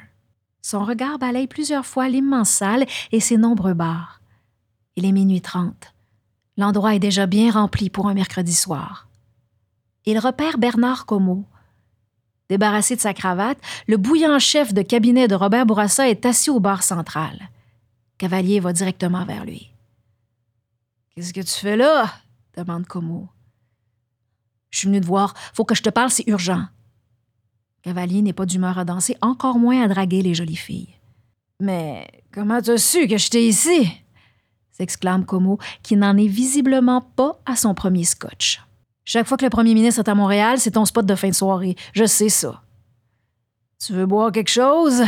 Son 0.60 0.84
regard 0.84 1.18
balaye 1.18 1.46
plusieurs 1.46 1.86
fois 1.86 2.08
l'immense 2.08 2.50
salle 2.50 2.84
et 3.12 3.20
ses 3.20 3.36
nombreux 3.36 3.74
bars. 3.74 4.20
Il 4.96 5.06
est 5.06 5.12
minuit 5.12 5.40
trente. 5.40 5.94
L'endroit 6.60 6.94
est 6.94 6.98
déjà 6.98 7.24
bien 7.24 7.50
rempli 7.50 7.88
pour 7.88 8.06
un 8.06 8.12
mercredi 8.12 8.52
soir. 8.52 9.08
Il 10.04 10.18
repère 10.18 10.58
Bernard 10.58 11.06
Como. 11.06 11.46
Débarrassé 12.50 12.96
de 12.96 13.00
sa 13.00 13.14
cravate, 13.14 13.56
le 13.86 13.96
bouillant 13.96 14.38
chef 14.38 14.74
de 14.74 14.82
cabinet 14.82 15.26
de 15.26 15.34
Robert 15.34 15.64
Bourassa 15.64 16.10
est 16.10 16.26
assis 16.26 16.50
au 16.50 16.60
bar 16.60 16.82
central. 16.82 17.48
Cavalier 18.18 18.60
va 18.60 18.74
directement 18.74 19.24
vers 19.24 19.46
lui. 19.46 19.70
Qu'est-ce 21.14 21.32
que 21.32 21.40
tu 21.40 21.54
fais 21.54 21.78
là? 21.78 22.12
demande 22.54 22.86
Como. 22.86 23.30
Je 24.68 24.80
suis 24.80 24.88
venu 24.88 25.00
te 25.00 25.06
voir. 25.06 25.32
Faut 25.54 25.64
que 25.64 25.74
je 25.74 25.82
te 25.82 25.88
parle, 25.88 26.10
c'est 26.10 26.28
urgent. 26.28 26.66
Cavalier 27.80 28.20
n'est 28.20 28.34
pas 28.34 28.44
d'humeur 28.44 28.78
à 28.78 28.84
danser, 28.84 29.16
encore 29.22 29.58
moins 29.58 29.82
à 29.82 29.88
draguer 29.88 30.20
les 30.20 30.34
jolies 30.34 30.56
filles. 30.56 30.94
Mais 31.58 32.06
comment 32.34 32.60
tu 32.60 32.72
as 32.72 32.76
su 32.76 33.08
que 33.08 33.16
j'étais 33.16 33.46
ici? 33.46 33.90
S'exclame 34.80 35.26
Como, 35.26 35.58
qui 35.82 35.96
n'en 35.96 36.16
est 36.16 36.26
visiblement 36.26 37.02
pas 37.02 37.38
à 37.44 37.54
son 37.54 37.74
premier 37.74 38.04
scotch. 38.04 38.62
Chaque 39.04 39.26
fois 39.26 39.36
que 39.36 39.44
le 39.44 39.50
premier 39.50 39.74
ministre 39.74 40.00
est 40.00 40.08
à 40.08 40.14
Montréal, 40.14 40.58
c'est 40.58 40.72
ton 40.72 40.86
spot 40.86 41.04
de 41.04 41.14
fin 41.14 41.28
de 41.28 41.34
soirée. 41.34 41.76
Je 41.92 42.06
sais 42.06 42.30
ça. 42.30 42.62
Tu 43.78 43.92
veux 43.92 44.06
boire 44.06 44.32
quelque 44.32 44.50
chose? 44.50 45.02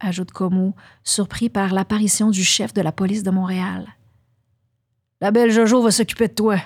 ajoute 0.00 0.32
Como, 0.32 0.74
surpris 1.02 1.48
par 1.48 1.72
l'apparition 1.72 2.30
du 2.30 2.44
chef 2.44 2.74
de 2.74 2.82
la 2.82 2.92
police 2.92 3.22
de 3.22 3.30
Montréal. 3.30 3.86
La 5.22 5.30
belle 5.30 5.50
Jojo 5.50 5.80
va 5.80 5.90
s'occuper 5.90 6.28
de 6.28 6.34
toi. 6.34 6.58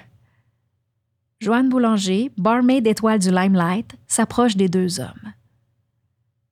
Joanne 1.40 1.68
Boulanger, 1.68 2.32
barmaid 2.36 2.84
étoile 2.84 3.20
du 3.20 3.30
Limelight, 3.30 3.94
s'approche 4.08 4.56
des 4.56 4.68
deux 4.68 4.98
hommes. 4.98 5.32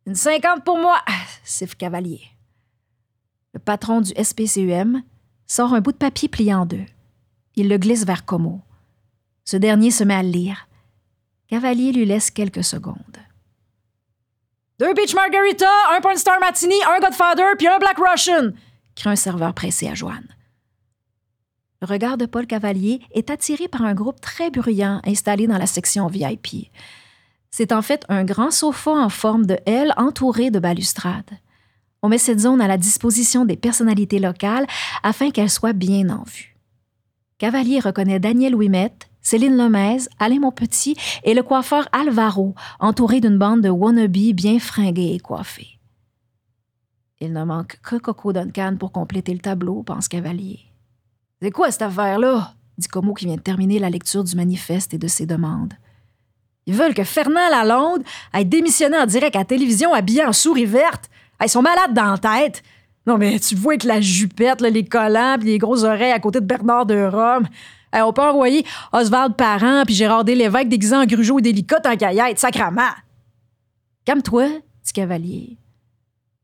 Une 0.07 0.15
cinquante 0.15 0.65
pour 0.65 0.79
moi, 0.79 1.01
siffle 1.43 1.75
Cavalier. 1.75 2.21
Le 3.53 3.59
patron 3.59 4.01
du 4.01 4.13
SPCUM, 4.23 5.03
sort 5.47 5.75
un 5.75 5.81
bout 5.81 5.93
de 5.93 5.97
papier 5.97 6.29
plié 6.29 6.55
en 6.55 6.67
deux. 6.67 6.87
Il 7.55 7.69
le 7.69 7.79
glisse 7.79 8.05
vers 8.05 8.25
Como. 8.25 8.61
Ce 9.45 9.57
dernier 9.57 9.91
se 9.91 10.05
met 10.05 10.15
à 10.15 10.23
le 10.23 10.29
lire. 10.29 10.69
Cavalier 11.49 11.93
lui 11.93 12.05
laisse 12.05 12.31
quelques 12.31 12.65
secondes. 12.65 12.97
Deux 14.79 14.93
Beach 14.93 15.15
Margarita, 15.15 15.71
un 15.97 16.01
Porn 16.01 16.17
Star 16.17 16.39
Martini, 16.41 16.75
un 16.85 17.01
Godfather, 17.01 17.57
puis 17.57 17.67
un 17.67 17.79
Black 17.79 17.97
Russian, 17.99 18.51
crie 18.95 19.09
un 19.09 19.17
serveur 19.17 19.55
pressé 19.55 19.89
à 19.89 19.95
Joanne. 19.95 20.27
Le 21.81 21.87
regard 21.87 22.17
de 22.17 22.27
Paul 22.27 22.47
Cavalier 22.47 23.01
est 23.13 23.31
attiré 23.31 23.69
par 23.69 23.83
un 23.83 23.95
groupe 23.95 24.21
très 24.21 24.51
bruyant 24.51 25.01
installé 25.05 25.47
dans 25.47 25.59
la 25.59 25.67
section 25.67 26.09
VIP. 26.09 26.71
C'est 27.51 27.73
en 27.73 27.81
fait 27.81 28.05
un 28.09 28.25
grand 28.25 28.51
sofa 28.51 28.91
en 28.91 29.09
forme 29.09 29.47
de 29.47 29.59
L 29.67 29.95
entouré 29.97 30.51
de 30.51 30.59
balustrades. 30.59 31.31
On 32.03 32.09
met 32.09 32.19
cette 32.19 32.41
zone 32.41 32.61
à 32.61 32.69
la 32.69 32.79
disposition 32.79 33.45
des 33.45 33.57
personnalités 33.57 34.19
locales 34.19 34.67
afin 35.03 35.31
qu'elle 35.31 35.51
soit 35.51 35.73
bien 35.73 36.09
en 36.11 36.23
vue. 36.25 36.57
Cavalier 37.39 37.81
reconnaît 37.81 38.21
Daniel 38.21 38.55
Ouimette, 38.55 39.11
Céline 39.21 39.57
Lemez, 39.57 39.99
Alain 40.19 40.41
Monpetit 40.41 40.97
et 41.25 41.35
le 41.35 41.43
coiffeur 41.43 41.89
Alvaro, 41.93 42.55
entouré 42.79 43.21
d'une 43.21 43.39
bande 43.39 43.61
de 43.61 43.69
wannabes 43.69 44.33
bien 44.35 44.59
fringués 44.59 45.15
et 45.15 45.21
coiffés. 45.21 45.79
Il 47.21 47.33
ne 47.33 47.45
manque 47.45 47.81
que 47.83 47.97
Coco 47.97 48.33
Duncan 48.33 48.77
pour 48.79 48.93
compléter 48.93 49.33
le 49.33 49.41
tableau, 49.41 49.83
pense 49.83 50.09
Cavalier. 50.09 50.61
C'est 51.43 51.51
quoi 51.51 51.71
cette 51.71 51.83
affaire-là? 51.83 52.55
dit 52.79 52.89
Como 52.89 53.15
qui 53.15 53.27
vient 53.27 53.37
de 53.37 53.41
terminer 53.41 53.79
la 53.79 53.91
lecture 53.91 54.23
du 54.23 54.37
manifeste 54.37 54.95
et 54.95 54.99
de 54.99 55.09
ses 55.09 55.27
demandes. 55.27 55.75
Ils 56.67 56.75
veulent 56.75 56.95
que 56.95 57.05
Fernand 57.05 57.49
Lalonde 57.51 58.03
aille 58.33 58.45
démissionner 58.45 58.99
en 58.99 59.07
direct 59.07 59.37
à 59.37 59.45
télévision 59.45 59.95
habillé 59.95 60.25
en 60.25 60.33
souris 60.33 60.67
verte 60.67 61.11
ils 61.43 61.49
sont 61.49 61.63
malades 61.63 61.95
dans 61.95 62.13
la 62.13 62.19
tête. 62.19 62.63
Non, 63.07 63.19
mais 63.19 63.39
tu 63.39 63.55
vois 63.55 63.77
que 63.77 63.87
la 63.87 64.01
jupette, 64.01 64.61
les 64.61 64.85
collants, 64.85 65.37
puis 65.39 65.49
les 65.49 65.59
grosses 65.59 65.85
oreilles 65.85 66.13
à 66.13 66.19
côté 66.19 66.41
de 66.41 66.47
Bernard 66.47 66.87
de 66.87 67.05
Rome. 67.05 67.47
on 67.95 68.13
peut 68.13 68.23
envoyer 68.23 68.65
Oswald 68.93 69.37
Parent 69.37 69.83
puis 69.85 69.95
Gérard 69.95 70.25
Lévesque 70.25 70.69
déguisé 70.69 70.97
en 70.97 71.05
grugeot 71.05 71.39
et 71.39 71.43
délicat 71.43 71.81
en 71.87 71.97
caillette, 71.97 72.39
sacrament. 72.39 72.95
Calme-toi, 74.05 74.49
dit 74.85 74.93
Cavalier. 74.93 75.59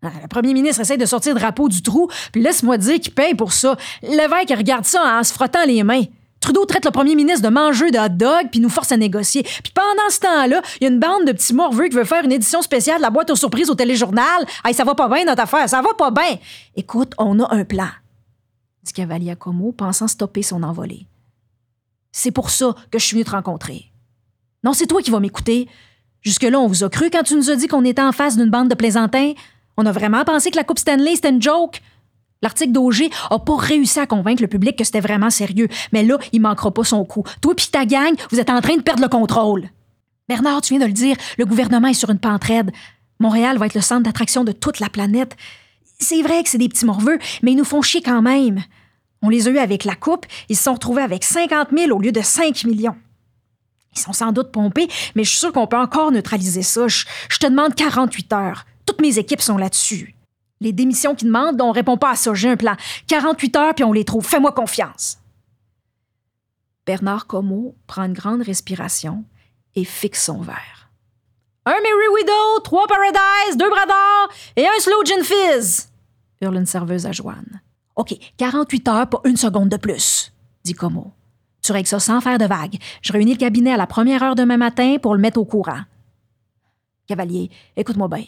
Ah, 0.05 0.11
le 0.21 0.27
premier 0.29 0.53
ministre 0.53 0.81
essaie 0.81 0.97
de 0.97 1.07
sortir 1.07 1.35
le 1.35 1.41
drapeau 1.41 1.69
du 1.69 1.81
trou, 1.81 2.09
puis 2.33 2.43
laisse-moi 2.43 2.77
dire 2.77 2.99
qu'il 2.99 3.15
paye 3.15 3.35
pour 3.35 3.53
ça. 3.53 3.77
L'évêque 4.03 4.53
regarde 4.57 4.85
ça 4.85 5.19
en 5.19 5.23
se 5.23 5.33
frottant 5.33 5.65
les 5.65 5.85
mains. 5.85 6.05
Trudeau 6.43 6.67
traite 6.67 6.85
le 6.85 6.91
premier 6.91 7.15
ministre 7.15 7.49
de 7.49 7.55
mangeux 7.55 7.93
de 7.93 7.99
hot 7.99 8.09
dog 8.09 8.49
puis 8.51 8.59
nous 8.59 8.69
force 8.69 8.91
à 8.91 8.97
négocier. 8.97 9.45
Puis 9.45 9.73
pendant 9.73 10.11
ce 10.11 10.19
temps-là, 10.21 10.61
il 10.81 10.85
y 10.85 10.87
a 10.87 10.91
une 10.91 10.99
bande 10.99 11.25
de 11.25 11.33
petits 11.33 11.55
morveux 11.55 11.87
qui 11.87 11.97
veut 11.97 12.05
faire 12.05 12.25
une 12.25 12.33
édition 12.33 12.61
spéciale 12.63 12.97
de 12.97 13.03
la 13.03 13.11
boîte 13.11 13.31
aux 13.31 13.37
surprises 13.37 13.71
au 13.71 13.77
téléjournal. 13.77 14.45
Hey, 14.65 14.75
ça 14.75 14.83
va 14.83 14.97
pas 14.97 15.09
bien 15.09 15.25
notre 15.25 15.41
affaire, 15.41 15.69
ça 15.69 15.81
va 15.81 15.95
pas 15.95 16.11
bien. 16.11 16.37
Écoute, 16.75 17.13
on 17.17 17.39
a 17.39 17.55
un 17.55 17.65
plan, 17.65 17.89
dit 18.83 18.93
Cavalier 18.93 19.37
Como, 19.39 19.71
pensant 19.71 20.09
stopper 20.09 20.43
son 20.43 20.65
envolée. 20.65 21.07
C'est 22.11 22.33
pour 22.33 22.51
ça 22.51 22.75
que 22.91 22.99
je 22.99 23.07
suis 23.07 23.15
venu 23.15 23.25
te 23.25 23.31
rencontrer. 23.31 23.93
Non, 24.65 24.73
c'est 24.73 24.89
toi 24.89 25.01
qui 25.01 25.13
vas 25.13 25.21
m'écouter. 25.21 25.69
Jusque-là, 26.23 26.59
on 26.59 26.67
vous 26.67 26.83
a 26.83 26.89
cru 26.89 27.09
quand 27.09 27.23
tu 27.23 27.37
nous 27.37 27.51
as 27.51 27.57
dit 27.57 27.69
qu'on 27.69 27.85
était 27.85 28.03
en 28.03 28.13
face 28.13 28.37
d'une 28.37 28.51
bande 28.51 28.69
de 28.69 28.75
plaisantins. 28.75 29.33
On 29.77 29.87
a 29.87 29.93
vraiment 29.93 30.25
pensé 30.25 30.51
que 30.51 30.57
la 30.57 30.65
Coupe 30.65 30.81
Stanley, 30.81 31.15
c'était 31.15 31.31
une 31.31 31.41
joke. 31.41 31.81
L'article 32.43 32.73
d'Auger 32.73 33.11
a 33.31 33.39
pas 33.39 33.57
réussi 33.57 34.01
à 34.01 34.07
convaincre 34.07 34.43
le 34.43 34.49
public 34.49 34.77
que 34.77 34.85
c'était 34.85 35.01
vraiment 35.01 35.31
sérieux, 35.31 35.69
mais 35.93 36.03
là, 36.03 36.19
il 36.33 36.41
manquera 36.41 36.73
pas 36.73 36.85
son 36.85 37.05
coup. 37.05 37.23
Toi 37.41 37.55
puis 37.55 37.69
ta 37.69 37.87
gang, 37.87 38.15
vous 38.31 38.41
êtes 38.41 38.51
en 38.51 38.61
train 38.61 38.77
de 38.77 38.83
perdre 38.83 39.03
le 39.03 39.09
contrôle. 39.09 39.71
Bernard, 40.29 40.61
tu 40.61 40.75
viens 40.75 40.81
de 40.81 40.87
le 40.87 40.93
dire, 40.93 41.17
le 41.39 41.45
gouvernement 41.45 41.89
est 41.89 41.95
sur 41.95 42.11
une 42.11 42.19
pente 42.19 42.45
raide. 42.45 42.73
Montréal 43.21 43.59
va 43.59 43.67
être 43.67 43.75
le 43.75 43.81
centre 43.81 44.03
d'attraction 44.03 44.45
de 44.45 44.53
toute 44.53 44.81
la 44.81 44.89
planète. 44.89 45.37
C'est 45.99 46.23
vrai 46.23 46.43
que 46.43 46.49
c'est 46.49 46.59
des 46.59 46.69
petits 46.69 46.85
morveux, 46.85 47.19
mais 47.43 47.53
ils 47.53 47.57
nous 47.57 47.65
font 47.65 47.83
chier 47.83 48.03
quand 48.03 48.23
même. 48.23 48.63
On 49.23 49.29
les 49.29 49.47
a 49.47 49.51
eus 49.53 49.59
avec 49.59 49.85
la 49.85 49.95
coupe, 49.95 50.27
ils 50.49 50.57
se 50.57 50.65
sont 50.65 50.75
retrouvés 50.75 51.03
avec 51.03 51.23
50 51.23 51.69
000 51.77 51.97
au 51.97 52.01
lieu 52.01 52.11
de 52.11 52.21
5 52.21 52.65
millions. 52.65 52.97
Ils 53.95 54.01
sont 54.01 54.13
sans 54.13 54.33
doute 54.33 54.51
pompés, 54.51 54.89
mais 55.15 55.23
je 55.23 55.31
suis 55.31 55.39
sûr 55.39 55.53
qu'on 55.53 55.67
peut 55.67 55.77
encore 55.77 56.11
neutraliser 56.11 56.63
ça. 56.63 56.89
Je 56.89 57.05
te 57.39 57.47
demande 57.47 57.75
48 57.75 58.33
heures. 58.33 58.65
Toutes 58.85 59.01
mes 59.01 59.19
équipes 59.19 59.43
sont 59.43 59.59
là-dessus. 59.59 60.17
Les 60.63 60.73
démissions 60.73 61.17
qui 61.17 61.25
demandent, 61.25 61.61
on 61.61 61.73
répond 61.73 61.97
pas 61.97 62.13
à 62.13 62.15
ça. 62.15 62.33
J'ai 62.35 62.49
un 62.49 62.57
plan. 62.57 62.77
48 63.09 63.57
heures, 63.57 63.75
puis 63.75 63.83
on 63.83 63.93
les 63.93 64.05
trouve. 64.05 64.25
Fais-moi 64.25 64.53
confiance. 64.53 65.19
Bernard 66.87 67.27
Como 67.27 67.75
prend 67.89 68.05
une 68.05 68.13
grande 68.13 68.43
respiration 68.43 69.25
et 69.75 69.85
fixe 69.85 70.25
son 70.25 70.41
verre. 70.41 70.89
Un 71.67 71.73
Mary 71.73 72.09
Widow, 72.15 72.61
trois 72.63 72.87
Paradise, 72.87 73.57
deux 73.57 73.69
Bradard 73.69 74.29
et 74.55 74.65
un 74.65 74.81
Slow 74.81 75.05
Gin 75.05 75.25
Fizz, 75.25 75.89
hurle 76.41 76.57
une 76.57 76.67
serveuse 76.67 77.07
à 77.07 77.13
Joanne. 77.13 77.61
OK, 77.97 78.15
48 78.37 78.89
heures, 78.89 79.09
pas 79.09 79.21
une 79.25 79.37
seconde 79.37 79.69
de 79.69 79.77
plus, 79.77 80.33
dit 80.63 80.75
Como. 80.75 81.13
Tu 81.61 81.73
règles 81.73 81.89
ça 81.89 81.99
sans 81.99 82.21
faire 82.21 82.39
de 82.39 82.47
vagues. 82.47 82.79
Je 83.01 83.13
réunis 83.13 83.33
le 83.33 83.39
cabinet 83.39 83.73
à 83.73 83.77
la 83.77 83.87
première 83.89 84.23
heure 84.23 84.35
demain 84.37 84.57
matin 84.57 84.97
pour 85.03 85.15
le 85.15 85.21
mettre 85.21 85.41
au 85.41 85.45
courant. 85.45 85.83
Cavalier, 87.09 87.51
écoute-moi 87.77 88.09
bien 88.09 88.25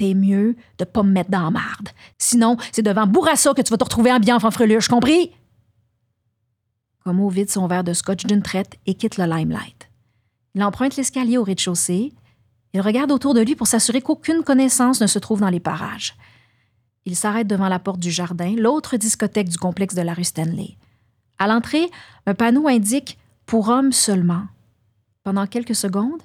t'es 0.00 0.14
mieux 0.14 0.56
de 0.78 0.84
pas 0.84 1.02
me 1.02 1.12
mettre 1.12 1.30
dans 1.30 1.42
la 1.42 1.50
marde. 1.50 1.90
Sinon, 2.16 2.56
c'est 2.72 2.80
devant 2.80 3.06
Bourassa 3.06 3.52
que 3.52 3.60
tu 3.60 3.70
vas 3.70 3.76
te 3.76 3.84
retrouver 3.84 4.10
en 4.10 4.18
bien 4.18 4.36
en 4.36 4.40
fanfreluche, 4.40 4.88
compris? 4.88 5.30
Como 7.04 7.28
vide 7.28 7.50
son 7.50 7.66
verre 7.66 7.84
de 7.84 7.92
scotch 7.92 8.24
d'une 8.24 8.40
traite 8.40 8.78
et 8.86 8.94
quitte 8.94 9.18
le 9.18 9.26
limelight. 9.26 9.90
Il 10.54 10.64
emprunte 10.64 10.96
l'escalier 10.96 11.36
au 11.36 11.44
rez-de-chaussée. 11.44 12.14
Il 12.72 12.80
regarde 12.80 13.12
autour 13.12 13.34
de 13.34 13.42
lui 13.42 13.54
pour 13.54 13.66
s'assurer 13.66 14.00
qu'aucune 14.00 14.42
connaissance 14.42 15.02
ne 15.02 15.06
se 15.06 15.18
trouve 15.18 15.40
dans 15.40 15.50
les 15.50 15.60
parages. 15.60 16.16
Il 17.04 17.14
s'arrête 17.14 17.46
devant 17.46 17.68
la 17.68 17.78
porte 17.78 18.00
du 18.00 18.10
jardin, 18.10 18.54
l'autre 18.56 18.96
discothèque 18.96 19.50
du 19.50 19.58
complexe 19.58 19.94
de 19.94 20.02
la 20.02 20.14
rue 20.14 20.24
Stanley. 20.24 20.78
À 21.38 21.46
l'entrée, 21.46 21.90
un 22.24 22.34
panneau 22.34 22.68
indique 22.68 23.18
Pour 23.44 23.68
hommes 23.68 23.92
seulement. 23.92 24.44
Pendant 25.24 25.46
quelques 25.46 25.74
secondes, 25.74 26.22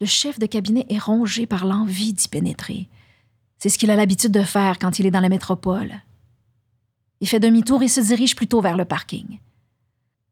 le 0.00 0.06
chef 0.06 0.38
de 0.38 0.46
cabinet 0.46 0.86
est 0.90 0.98
rongé 0.98 1.46
par 1.46 1.66
l'envie 1.66 2.12
d'y 2.12 2.28
pénétrer. 2.28 2.88
C'est 3.58 3.68
ce 3.68 3.78
qu'il 3.78 3.90
a 3.90 3.96
l'habitude 3.96 4.32
de 4.32 4.42
faire 4.42 4.78
quand 4.78 4.98
il 4.98 5.06
est 5.06 5.10
dans 5.10 5.20
la 5.20 5.28
métropole. 5.28 5.94
Il 7.20 7.28
fait 7.28 7.40
demi-tour 7.40 7.82
et 7.82 7.88
se 7.88 8.00
dirige 8.00 8.36
plutôt 8.36 8.60
vers 8.60 8.76
le 8.76 8.84
parking. 8.84 9.38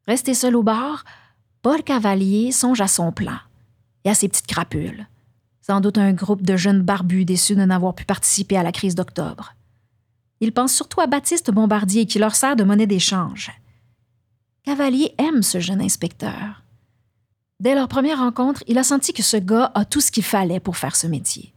Resté 0.07 0.33
seul 0.33 0.55
au 0.55 0.63
bar, 0.63 1.03
Paul 1.61 1.81
Cavalier 1.81 2.51
songe 2.51 2.81
à 2.81 2.87
son 2.87 3.11
plan 3.11 3.37
et 4.03 4.09
à 4.09 4.13
ses 4.13 4.27
petites 4.27 4.45
crapules. 4.45 5.07
Sans 5.61 5.81
doute 5.81 5.97
un 5.97 6.13
groupe 6.13 6.43
de 6.43 6.55
jeunes 6.55 6.83
barbus 6.83 7.25
déçus 7.25 7.55
de 7.55 7.65
n'avoir 7.65 7.95
pu 7.95 8.05
participer 8.05 8.55
à 8.55 8.61
la 8.61 8.71
crise 8.71 8.93
d'octobre. 8.93 9.55
Il 10.39 10.51
pense 10.51 10.73
surtout 10.73 11.01
à 11.01 11.07
Baptiste 11.07 11.49
Bombardier 11.49 12.05
qui 12.05 12.19
leur 12.19 12.35
sert 12.35 12.55
de 12.55 12.63
monnaie 12.63 12.85
d'échange. 12.85 13.51
Cavalier 14.63 15.15
aime 15.17 15.41
ce 15.41 15.59
jeune 15.59 15.81
inspecteur. 15.81 16.61
Dès 17.59 17.73
leur 17.73 17.87
première 17.87 18.19
rencontre, 18.19 18.63
il 18.67 18.77
a 18.77 18.83
senti 18.83 19.11
que 19.11 19.23
ce 19.23 19.37
gars 19.37 19.71
a 19.73 19.85
tout 19.85 20.01
ce 20.01 20.11
qu'il 20.11 20.23
fallait 20.23 20.59
pour 20.59 20.77
faire 20.77 20.95
ce 20.95 21.07
métier. 21.07 21.54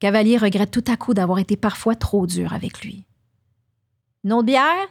Cavalier 0.00 0.38
regrette 0.38 0.70
tout 0.70 0.84
à 0.90 0.96
coup 0.96 1.12
d'avoir 1.12 1.38
été 1.38 1.56
parfois 1.56 1.94
trop 1.94 2.26
dur 2.26 2.54
avec 2.54 2.80
lui. 2.82 3.04
Une 4.24 4.32
autre 4.32 4.46
bière? 4.46 4.88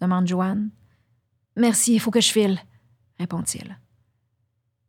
demande 0.00 0.26
Joanne. 0.26 0.70
Merci, 1.56 1.94
il 1.94 2.00
faut 2.00 2.10
que 2.10 2.20
je 2.20 2.30
file, 2.30 2.58
répond-il. 3.18 3.78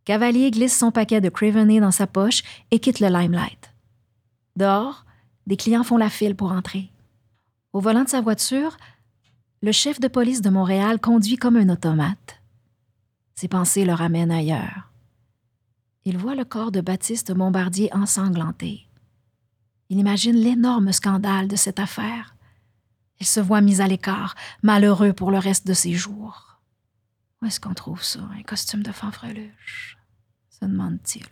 Cavalier 0.03 0.51
glisse 0.51 0.77
son 0.77 0.91
paquet 0.91 1.21
de 1.21 1.29
Craveney 1.29 1.79
dans 1.79 1.91
sa 1.91 2.05
poche 2.05 2.43
et 2.71 2.79
quitte 2.79 2.99
le 2.99 3.07
limelight. 3.07 3.73
Dehors, 4.57 5.05
des 5.47 5.57
clients 5.57 5.83
font 5.83 5.97
la 5.97 6.09
file 6.09 6.35
pour 6.35 6.51
entrer. 6.51 6.91
Au 7.71 7.79
volant 7.79 8.03
de 8.03 8.09
sa 8.09 8.21
voiture, 8.21 8.77
le 9.61 9.71
chef 9.71 9.99
de 9.99 10.07
police 10.07 10.41
de 10.41 10.49
Montréal 10.49 10.99
conduit 10.99 11.37
comme 11.37 11.55
un 11.55 11.69
automate. 11.69 12.41
Ses 13.35 13.47
pensées 13.47 13.85
le 13.85 13.93
ramènent 13.93 14.31
ailleurs. 14.31 14.91
Il 16.03 16.17
voit 16.17 16.35
le 16.35 16.45
corps 16.45 16.71
de 16.71 16.81
Baptiste 16.81 17.31
Bombardier 17.31 17.89
ensanglanté. 17.93 18.87
Il 19.91 19.99
imagine 19.99 20.37
l'énorme 20.37 20.93
scandale 20.93 21.49
de 21.49 21.57
cette 21.57 21.77
affaire. 21.77 22.33
Il 23.19 23.25
se 23.25 23.41
voit 23.41 23.59
mis 23.59 23.81
à 23.81 23.87
l'écart, 23.87 24.35
malheureux 24.63 25.11
pour 25.11 25.31
le 25.31 25.37
reste 25.37 25.67
de 25.67 25.73
ses 25.73 25.91
jours. 25.91 26.61
Où 27.41 27.45
est-ce 27.47 27.59
qu'on 27.59 27.73
trouve 27.73 28.01
ça, 28.01 28.21
un 28.33 28.41
costume 28.43 28.83
de 28.83 28.93
fanfreluche? 28.93 29.97
Se 30.49 30.63
demande-t-il. 30.63 31.27